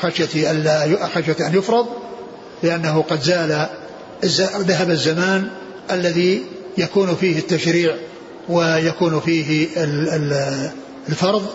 [0.00, 1.86] خشية ألا خشية أن يفرض
[2.62, 3.68] لأنه قد زال
[4.56, 5.50] ذهب الزمان
[5.90, 6.42] الذي
[6.78, 7.94] يكون فيه التشريع
[8.48, 9.68] ويكون فيه
[11.08, 11.46] الفرض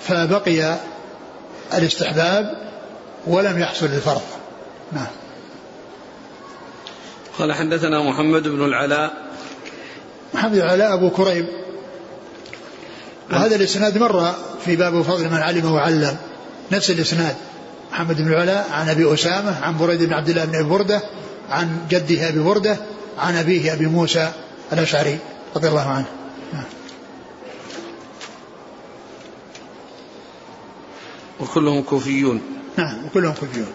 [0.00, 0.76] فبقي
[1.74, 2.68] الاستحباب
[3.26, 4.22] ولم يحصل الفرض.
[4.92, 5.06] نعم.
[7.38, 9.27] قال حدثنا محمد بن العلاء
[10.34, 11.46] محمد بن العلاء أبو كريب
[13.30, 16.16] وهذا الإسناد مر في باب فضل من علم وعلم.
[16.72, 17.36] نفس الإسناد.
[17.92, 21.02] محمد بن العلاء عن أبي أسامة عن بريد بن عبد الله بن أبي بردة
[21.50, 22.76] عن جده أبي بردة
[23.18, 24.32] عن أبيه أبي موسى
[24.72, 25.18] الأشعري
[25.56, 26.06] رضي الله عنه.
[31.40, 32.42] وكلهم كوفيون.
[32.76, 33.72] نعم وكلهم كوفيون.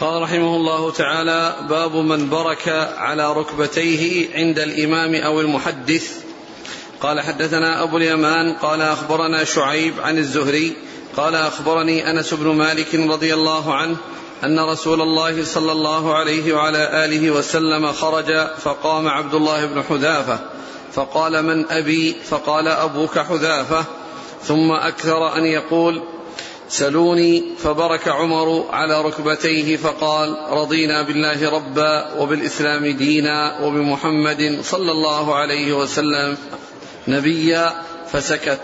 [0.00, 6.20] قال رحمه الله تعالى باب من برك على ركبتيه عند الإمام أو المحدث.
[7.02, 10.76] قال حدثنا أبو اليمان قال أخبرنا شعيب عن الزهري
[11.16, 13.96] قال أخبرني أنس بن مالك رضي الله عنه
[14.44, 20.38] أن رسول الله صلى الله عليه وعلى آله وسلم خرج فقام عبد الله بن حذافة.
[20.92, 23.84] فقال من أبي؟ فقال أبوك حذافة.
[24.42, 26.02] ثم أكثر أن يقول
[26.70, 35.72] سلوني فبرك عمر على ركبتيه فقال رضينا بالله ربا وبالإسلام دينا وبمحمد صلى الله عليه
[35.72, 36.36] وسلم
[37.08, 37.72] نبيا
[38.12, 38.60] فسكت.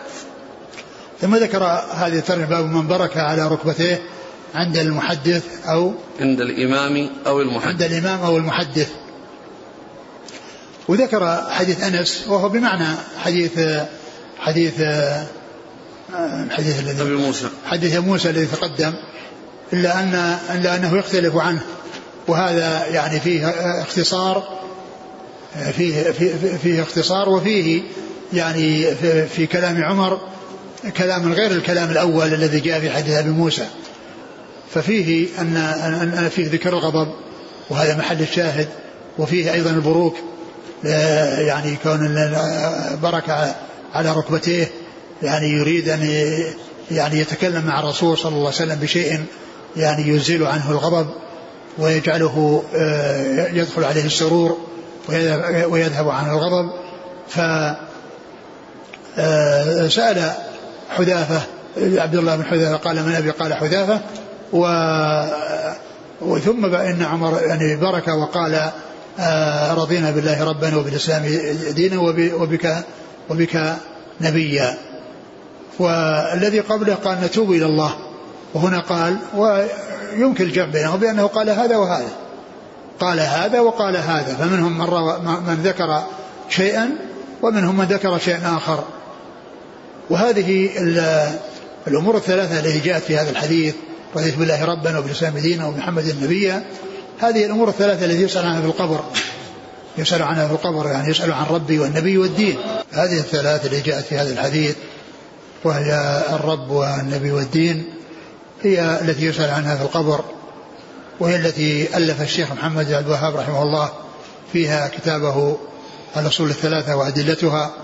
[1.20, 4.02] ثم ذكر هذه الترجمة باب من برك على ركبتيه
[4.54, 7.68] عند المحدث أو عند الإمام أو المحدث.
[7.68, 8.90] عند الإمام أو المحدث.
[10.88, 13.61] وذكر حديث أنس وهو بمعنى حديث
[14.38, 14.80] حديث
[16.14, 17.48] الحديث الذي أبي موسى.
[17.66, 18.92] حديث موسى الذي تقدم
[19.72, 21.62] إلا أن إلا أنه يختلف عنه.
[22.28, 23.48] وهذا يعني فيه
[23.82, 24.59] اختصار
[25.72, 27.82] فيه فيه, فيه اختصار وفيه
[28.32, 30.20] يعني في, في كلام عمر
[30.96, 33.66] كلام غير الكلام الأول الذي جاء في حديث أبي موسى.
[34.74, 37.09] ففيه أن أن فيه ذكر الغضب
[37.70, 38.68] وهذا محل الشاهد
[39.18, 40.16] وفيه أيضا البروك
[40.84, 42.32] يعني كون
[43.02, 43.54] بركة
[43.94, 44.70] على ركبتيه
[45.22, 46.08] يعني يريد أن
[46.90, 49.24] يعني يتكلم مع الرسول صلى الله عليه وسلم بشيء
[49.76, 51.06] يعني يزيل عنه الغضب
[51.78, 54.58] ويجعله آه، يدخل عليه السرور
[55.68, 56.70] ويذهب عنه الغضب.
[57.28, 57.78] فسأل
[60.18, 60.34] آه،
[60.90, 61.40] حذافة
[61.76, 64.00] عبد الله بن حذافة قال من أبي؟ قال حذافة.
[64.52, 64.66] و
[66.20, 68.70] وثم إن عمر يعني برك وقال
[69.18, 71.22] آه، رضينا بالله ربا وبالإسلام
[71.74, 72.00] دينا
[72.34, 72.84] وبك
[73.30, 73.76] وبك
[74.20, 74.78] نبيا.
[75.78, 77.96] والذي قبله قال نتوب إلى الله.
[78.54, 82.12] وهنا قال ويمكن الجمع بينه بأنه قال هذا وهذا.
[83.00, 84.34] قال هذا وقال هذا.
[84.34, 84.86] فمنهم من,
[85.46, 86.02] من ذكر
[86.48, 86.90] شيئا
[87.42, 88.84] ومنهم من ذكر شيئا آخر.
[90.10, 90.70] وهذه
[91.86, 93.74] الأمور الثلاثة التي جاءت في هذا الحديث
[94.16, 96.64] رضيت بالله ربا وبالإسلام دينا وبمحمد نبيا
[97.20, 99.00] هذه الأمور الثلاثة التي يسأل عنها في القبر.
[99.98, 102.56] يسأل عنها في القبر يعني يسأل عن ربي والنبي والدين.
[102.92, 104.76] هذه الثلاثة اللي جاءت في هذا الحديث.
[105.66, 107.84] وهي الرب والنبي والدين
[108.62, 110.24] هي التي يسأل عنها في القبر
[111.20, 113.92] وهي التي ألف الشيخ محمد بن الوهاب رحمه الله
[114.52, 115.56] فيها كتابه
[116.16, 117.74] الأصول الثلاثة وأدلتها.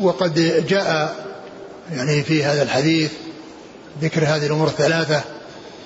[0.00, 1.16] وقد جاء
[1.92, 3.10] يعني في هذا الحديث
[4.02, 5.20] ذكر هذه الأمور الثلاثة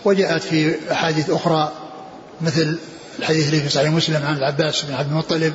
[0.04, 1.72] وجاءت في أحاديث أخرى
[2.40, 2.78] مثل
[3.18, 5.54] الحديث الذي في صحيح مسلم عن العباس بن عبد المطلب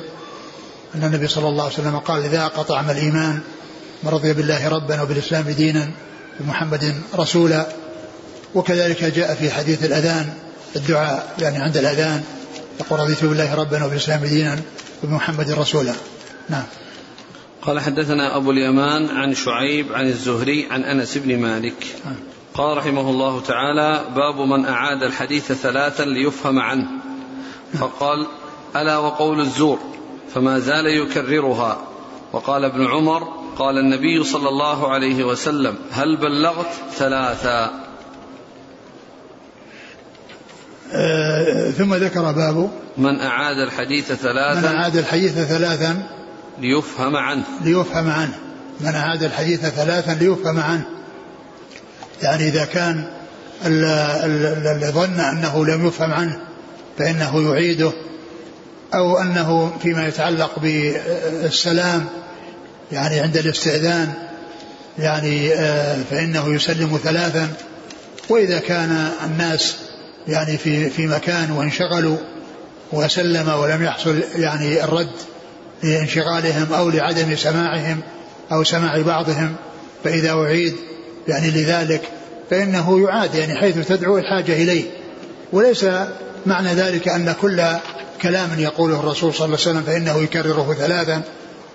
[0.94, 3.40] أن النبي صلى الله عليه وسلم قال إذا قطع الإيمان
[4.02, 5.90] من رضي بالله ربا وبالإسلام دينا
[6.40, 7.66] بمحمد رسولا.
[8.54, 10.32] وكذلك جاء في حديث الأذان
[10.76, 12.22] الدعاء يعني عند الأذان
[12.80, 14.58] يقول رضيت بالله ربا وبالإسلام دينا
[15.04, 15.92] وبمحمد رسولا.
[16.48, 16.64] نعم.
[17.62, 21.86] قال حدثنا أبو اليمان عن شعيب عن الزهري عن أنس بن مالك.
[22.04, 22.16] نعم.
[22.54, 26.86] قال رحمه الله تعالى باب من أعاد الحديث ثلاثا ليفهم عنه.
[27.78, 28.26] فقال
[28.76, 29.78] ألا وقول الزور
[30.34, 31.78] فما زال يكررها.
[32.32, 37.70] وقال ابن عمر قال النبي صلى الله عليه وسلم هل بلغت ثلاثا
[40.92, 42.70] آه ثم ذكر باب.
[42.98, 46.02] من أعاد الحديث ثلاثا من أعاد الحديث ثلاثا
[46.58, 47.44] ليفهم عنه.
[47.64, 48.38] ليفهم عنه.
[48.80, 50.86] من أعاد الحديث ثلاثا ليفهم عنه.
[52.22, 53.10] يعني إذا كان
[53.66, 56.40] اللي ظن أنه لم يفهم عنه
[56.98, 57.92] فإنه يعيده
[58.94, 62.06] أو أنه فيما يتعلق بالسلام
[62.92, 64.12] يعني عند الاستئذان
[64.98, 67.48] يعني آه، فإنه يسلم ثلاثا
[68.28, 69.76] وإذا كان الناس
[70.28, 72.16] يعني في في مكان وانشغلوا
[72.92, 75.10] وسلم ولم يحصل يعني الرد
[75.82, 78.00] لانشغالهم أو لعدم سماعهم
[78.52, 79.56] أو سماع بعضهم
[80.04, 80.74] فإذا أعيد
[81.28, 82.02] يعني لذلك
[82.50, 84.84] فإنه يعاد يعني حيث تدعو الحاجة إليه.
[85.52, 85.86] وليس
[86.46, 87.62] معنى ذلك أن كل
[88.22, 91.22] كلام يقوله الرسول صلى الله عليه وسلم فإنه يكرره ثلاثا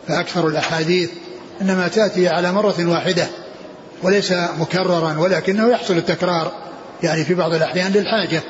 [0.07, 1.09] فأكثر الأحاديث
[1.61, 3.27] إنما تأتي على مرة واحدة
[4.03, 6.51] وليس مكررا ولكنه يحصل التكرار
[7.03, 8.43] يعني في بعض الأحيان للحاجة.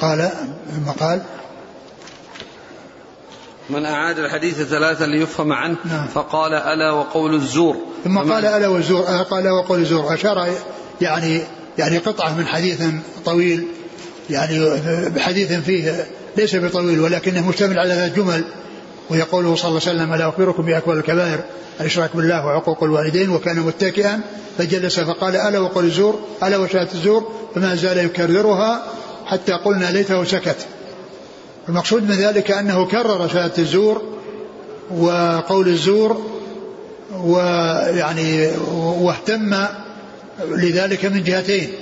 [0.00, 0.30] قال
[0.76, 1.22] ثم قال
[3.70, 6.06] من أعاد الحديث ثلاثا ليفهم عنه نعم.
[6.06, 7.76] فقال ألا وقول الزور.
[8.04, 10.14] ثم قال ألا والزور قال وقول الزور.
[10.14, 10.48] أشار
[11.00, 11.42] يعني
[11.78, 12.82] يعني قطعة من حديث
[13.24, 13.66] طويل
[14.30, 14.70] يعني
[15.08, 16.06] بحديث فيه
[16.36, 18.44] ليس بطويل ولكنه مشتمل على ذات جمل.
[19.10, 21.40] ويقوله صلى الله عليه وسلم ألا أخبركم بأكبر الكبائر
[21.80, 24.20] الاشراك بالله وعقوق الوالدين وكان متكئا
[24.58, 28.84] فجلس فقال ألا وقول الزور ألا وشهاده الزور فما زال يكررها
[29.26, 30.56] حتى قلنا ليته سكت.
[31.68, 34.02] المقصود من ذلك أنه كرر شهاده الزور
[34.90, 36.22] وقول الزور
[37.22, 39.56] ويعني واهتم
[40.48, 41.72] لذلك من جهتين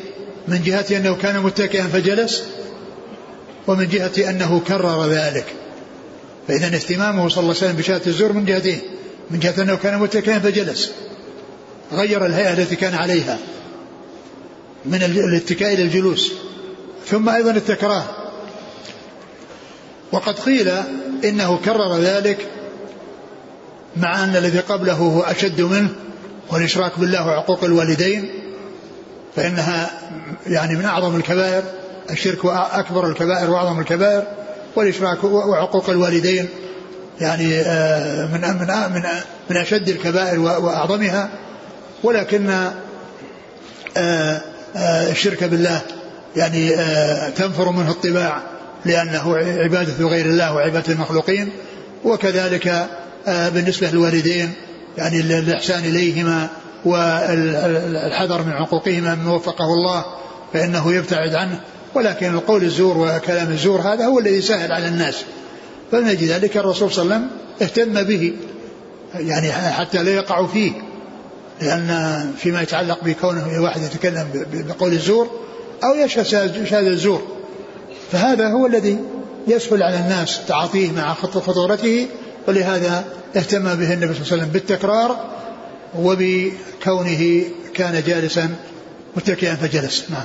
[0.49, 2.43] من جهة أنه كان متكئا فجلس
[3.67, 5.45] ومن جهة أنه كرر ذلك.
[6.49, 8.81] فإذا اهتمامه صلى الله عليه وسلم بشهادة الزور من جهتين
[9.31, 10.91] من جهة أنه كان متكئا فجلس
[11.93, 13.39] غير الهيئة التي كان عليها
[14.85, 16.33] من الاتكاء إلى الجلوس
[17.07, 18.05] ثم أيضا التكرار.
[20.13, 20.69] وقد قيل
[21.25, 22.47] إنه كرر ذلك
[23.97, 25.89] مع أن الذي قبله هو أشد منه
[26.51, 28.31] والإشراك بالله وعقوق الوالدين
[29.37, 30.01] فإنها
[30.47, 31.63] يعني من أعظم الكبائر
[32.11, 34.27] الشرك أكبر الكبائر وأعظم الكبائر.
[34.77, 36.49] والإشراك وعقوق الوالدين.
[37.21, 39.03] يعني آه، من من من
[39.51, 41.29] من أشد الكبائر وأعظمها.
[42.05, 42.73] ولكن آه،
[44.77, 45.81] آه، الشرك بالله.
[46.37, 46.71] يعني
[47.31, 48.43] تنفر منه الطباع
[48.85, 51.53] لأنه عبادة غير الله وعبادة المخلوقين.
[52.05, 52.87] وكذلك
[53.27, 54.53] بالنسبة للوالدين
[54.99, 56.49] يعني الإحسان إليهما
[56.85, 60.05] والحذر من عقوقهما من وفقه الله
[60.53, 61.61] فإنه يبتعد عنه.
[61.97, 65.15] ولكن القول الزور وكلام الزور هذا هو الذي سهل على الناس.
[65.93, 68.33] فلنجد ذلك الرسول صلى الله عليه وسلم اهتم به
[69.15, 70.73] يعني حتى لا يقع فيه
[71.63, 75.31] لأن فيما يتعلق بكونه واحد يتكلم بقول الزور
[75.85, 76.25] أو يشهد
[76.67, 77.23] شهادة الزور.
[78.13, 78.99] فهذا هو الذي
[79.49, 82.07] يسهل على الناس تعاطيه مع خطورته
[82.49, 83.05] ولهذا
[83.37, 85.25] اهتم به النبي صلى الله عليه وسلم بالتكرار
[85.99, 87.45] وبكونه
[87.75, 88.49] كان جالسا
[89.17, 90.05] متكئا فجلس.
[90.11, 90.25] نعم.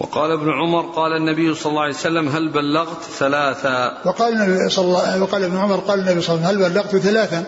[0.00, 4.84] وقال ابن عمر قال النبي صلى الله عليه وسلم هل بلغت ثلاثا وقال النبي صلى
[4.84, 7.44] الله وقال ابن عمر قال النبي صلى الله عليه وسلم هل بلغت ثلاثا؟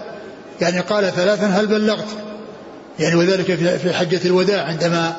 [0.61, 2.07] يعني قال ثلاثا هل بلغت؟
[2.99, 5.17] يعني وذلك في حجة الوداع عندما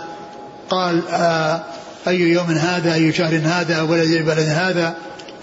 [0.70, 1.64] قال آه
[2.08, 4.96] أي يوم هذا أي شهر هذا ولد بلد هذا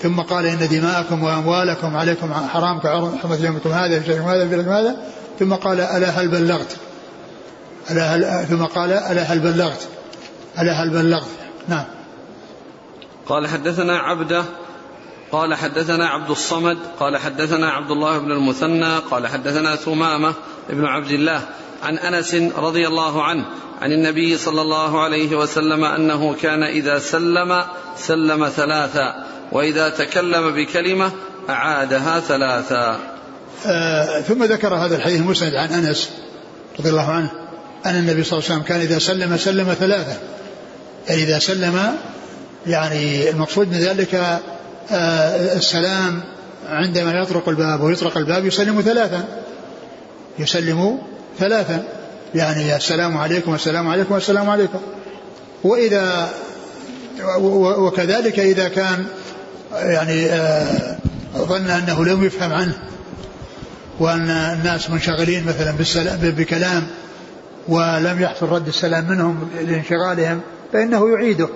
[0.03, 4.71] ثم قال إن دماءكم وأموالكم عليكم حرام كحرمة يومكم هذا في شهركم هذا في بلدكم
[4.71, 4.97] هذا.
[5.39, 6.77] ثم قال ألا هل بلغت؟
[7.91, 9.89] ألا هل ثم قال ألا هل بلغت؟
[10.59, 11.40] ألا هل بلغت؟
[11.71, 11.85] نعم.
[13.27, 14.45] قال حدثنا عبده
[15.33, 20.35] قال حدثنا عبد الصمد قال حدثنا عبد الله بن المثنى قال حدثنا ثمامة
[20.71, 21.43] بن عبد الله
[21.83, 23.45] عن أنس رضي الله عنه
[23.81, 27.65] عن النبي صلى الله عليه وسلم أنه كان إذا سلم
[27.97, 31.13] سلم ثلاثا وإذا تكلم بكلمة
[31.51, 32.99] أعادها ثلاثا.
[33.67, 36.11] آه ثم ذكر هذا الحديث المسند عن أنس
[36.79, 37.31] رضي الله عنه
[37.87, 40.17] أن النبي صلى الله عليه وسلم كان إذا سلم سلم ثلاثة
[41.09, 41.97] يعني إذا سلم
[42.67, 44.15] يعني المقصود من ذلك
[44.91, 46.21] آه السلام
[46.69, 49.25] عندما يطرق الباب ويطرق الباب يسلم ثلاثا.
[50.39, 50.99] يسلم
[51.39, 51.83] ثلاثا.
[52.35, 54.81] يعني السلام عليكم والسلام عليكم والسلام عليكم.
[55.65, 56.29] وإذا
[57.79, 59.07] وكذلك إذا كان
[59.73, 60.97] يعني آه
[61.37, 62.79] ظن أنه لم يفهم عنه
[64.01, 65.73] وأن الناس منشغلين مثلا
[66.23, 66.87] بكلام
[67.69, 70.41] ولم يحصل رد السلام منهم لانشغالهم
[70.73, 71.49] فإنه يعيده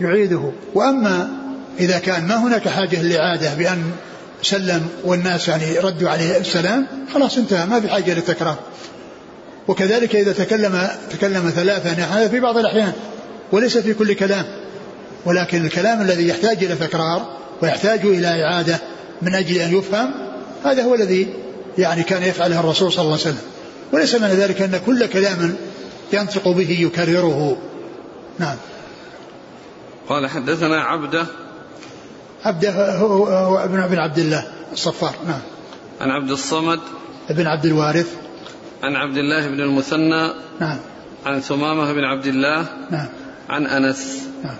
[0.00, 0.52] يعيده.
[0.74, 1.28] وأما
[1.80, 3.82] إذا كان ما هناك حاجة للإعادة بأن
[4.42, 8.56] سلم والناس يعني ردوا عليه السلام خلاص انتهى ما في حاجة للتكرار.
[9.68, 12.92] وكذلك إذا تكلم تكلم ثلاثة يعني هذا في بعض الأحيان
[13.52, 14.44] وليس في كل كلام.
[15.26, 18.78] ولكن الكلام الذي يحتاج إلى تكرار ويحتاج إلى إعادة
[19.22, 20.10] من أجل أن يفهم
[20.64, 21.28] هذا هو الذي
[21.78, 23.38] يعني كان يفعله الرسول صلى الله عليه وسلم.
[23.92, 25.54] وليس معنى ذلك أن كل كلام
[26.12, 27.56] ينطق به يكرره.
[28.38, 28.56] نعم.
[30.08, 31.26] قال حدثنا عبده.
[32.44, 35.14] عبده هو, هو ابن ابن عبد الله الصفار.
[35.26, 35.40] نعم.
[36.00, 36.80] عن عبد الصمد.
[37.30, 38.16] ابن عبد الوارث.
[38.82, 40.32] عن عبد الله بن المثنى.
[40.60, 40.78] نعم.
[41.26, 42.66] عن ثمامة بن عبد الله.
[42.90, 43.08] نعم.
[43.48, 44.28] عن أنس.
[44.44, 44.56] نعم.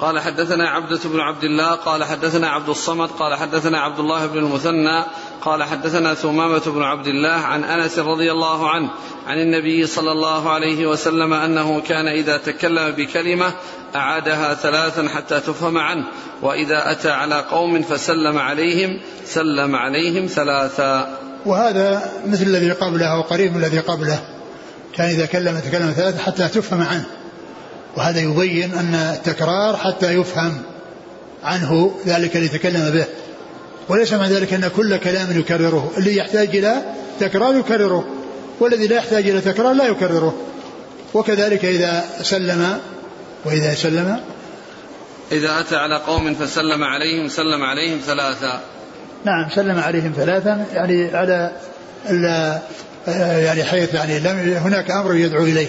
[0.00, 1.74] قال حدثنا عبدة بن عبد الله.
[1.74, 3.08] قال حدثنا عبد الصمد.
[3.08, 5.04] قال حدثنا عبد الله بن المثنى.
[5.44, 8.90] قال حدثنا ثمامة بن عبد الله عن أنس رضي الله عنه
[9.26, 13.52] عن النبي صلى الله عليه وسلم أنه كان إذا تكلم بكلمة
[13.96, 16.04] أعادها ثلاثا حتى تفهم عنه
[16.42, 21.18] وإذا أتى على قوم فسلم عليهم سلم عليهم ثلاثا.
[21.46, 24.22] وهذا مثل الذي قبله وقريب من الذي قبله.
[24.94, 27.04] كان إذا كلم تكلم ثلاثة حتى تفهم عنه.
[27.96, 30.62] وهذا يبين أن التكرار حتى يفهم
[31.44, 33.06] عنه ذلك الذي تكلم به.
[33.88, 35.92] وليس مع ذلك أن كل كلام يكرره.
[35.98, 36.82] اللي يحتاج إلى
[37.20, 38.06] تكرار يكرره.
[38.60, 40.34] والذي لا يحتاج إلى تكرار لا يكرره.
[41.14, 42.78] وكذلك إذا سلم
[43.44, 44.20] وإذا سلم.
[45.32, 48.60] إذا أتى على قوم فسلم عليهم سلم عليهم ثلاثا
[49.24, 51.52] نعم سلم عليهم ثلاثا يعني على
[53.16, 55.68] يعني حيث يعني لم هناك أمر يدعو إليه.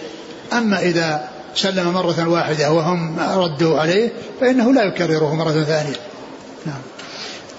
[0.54, 4.12] أما إذا سلم مرة واحدة وهم ردوا عليه
[4.42, 5.96] فإنه لا يكرره مرة ثانية.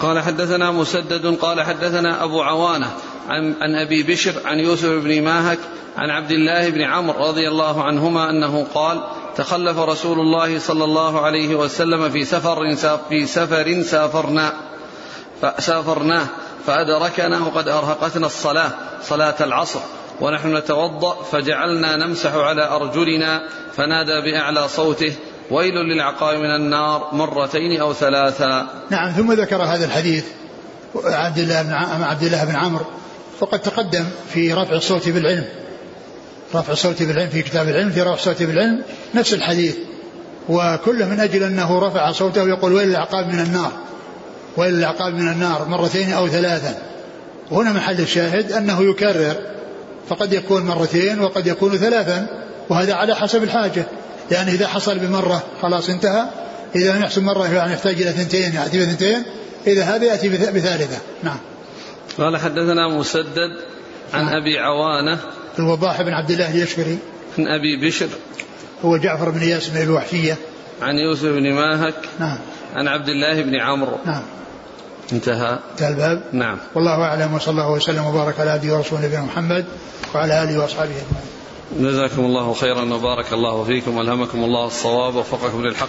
[0.01, 2.91] قال حدثنا مسدد قال حدثنا أبو عوانة
[3.29, 5.59] عن, عن أبي بشر عن يوسف بن ماهك
[5.97, 9.01] عن عبد الله بن عمرو رضي الله عنهما أنه قال
[9.37, 12.77] تخلف رسول الله صلى الله عليه وسلم في سفر
[13.09, 14.53] في سفر سافرنا
[15.43, 16.27] فسافرناه
[16.67, 18.71] فأدركنا وقد أرهقتنا الصلاة
[19.03, 19.81] صلاة العصر
[20.21, 25.15] ونحن نتوضأ فجعلنا نمسح على أرجلنا فنادى بأعلى صوته
[25.51, 30.25] ويل للعقاب من النار مرتين أو ثلاثا نعم ثم ذكر هذا الحديث
[31.05, 31.73] عبد الله بن
[32.03, 32.85] عبد الله بن عمرو
[33.41, 35.45] فقد تقدم في رفع الصوت بالعلم.
[36.55, 38.83] رفع الصوت بالعلم في كتاب العلم في رفع الصوت بالعلم
[39.15, 39.77] نفس الحديث.
[40.49, 43.73] وكل من أجل أنه رفع صوته يقول ويل العقاب من النار.
[44.57, 46.79] ويل العقاب من النار مرتين أو ثلاثا
[47.51, 49.35] هنا محل الشاهد أنه يكرر
[50.09, 52.27] فقد يكون مرتين وقد يكون ثلاثا
[52.69, 53.87] وهذا على حسب الحاجة.
[54.31, 56.25] يعني إذا حصل بمرة خلاص انتهى
[56.77, 59.23] إذا لم يحصل مرة يعني يحتاج إلى ثنتين يأتي بثنتين
[59.67, 60.99] إذا هذا يأتي بثالثة.
[61.23, 61.39] نعم.
[62.19, 63.51] قال حدثنا مسدد
[64.15, 64.35] عن نعم.
[64.35, 65.19] أبي عوانة.
[65.59, 66.99] الوضاح بن عبد الله اليشكري.
[67.39, 68.09] عن أبي بشر.
[68.85, 70.37] هو جعفر بن إياس بن الوحشية
[70.83, 71.95] عن يوسف بن ماهك.
[72.21, 72.39] نعم.
[72.75, 73.99] عن عبد الله بن عمرو.
[74.07, 74.23] نعم.
[75.13, 75.59] انتهى.
[75.73, 76.23] انتهى الباب.
[76.33, 76.59] نعم.
[76.75, 79.65] والله أعلم وصلى الله وسلم وبارك على عبده ورسوله نبينا محمد
[80.15, 81.44] وعلى آله وأصحابه أجمعين.
[81.73, 85.89] جزاكم الله خيرا وبارك الله فيكم وألهمكم الله الصواب ووفقكم للحق.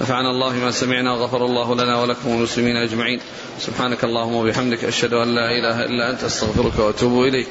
[0.00, 3.20] نفعنا الله ما سمعنا وغفر الله لنا ولكم والمسلمين أجمعين.
[3.58, 7.48] سبحانك اللهم وبحمدك أشهد أن لا إله إلا أنت أستغفرك وأتوب إليك.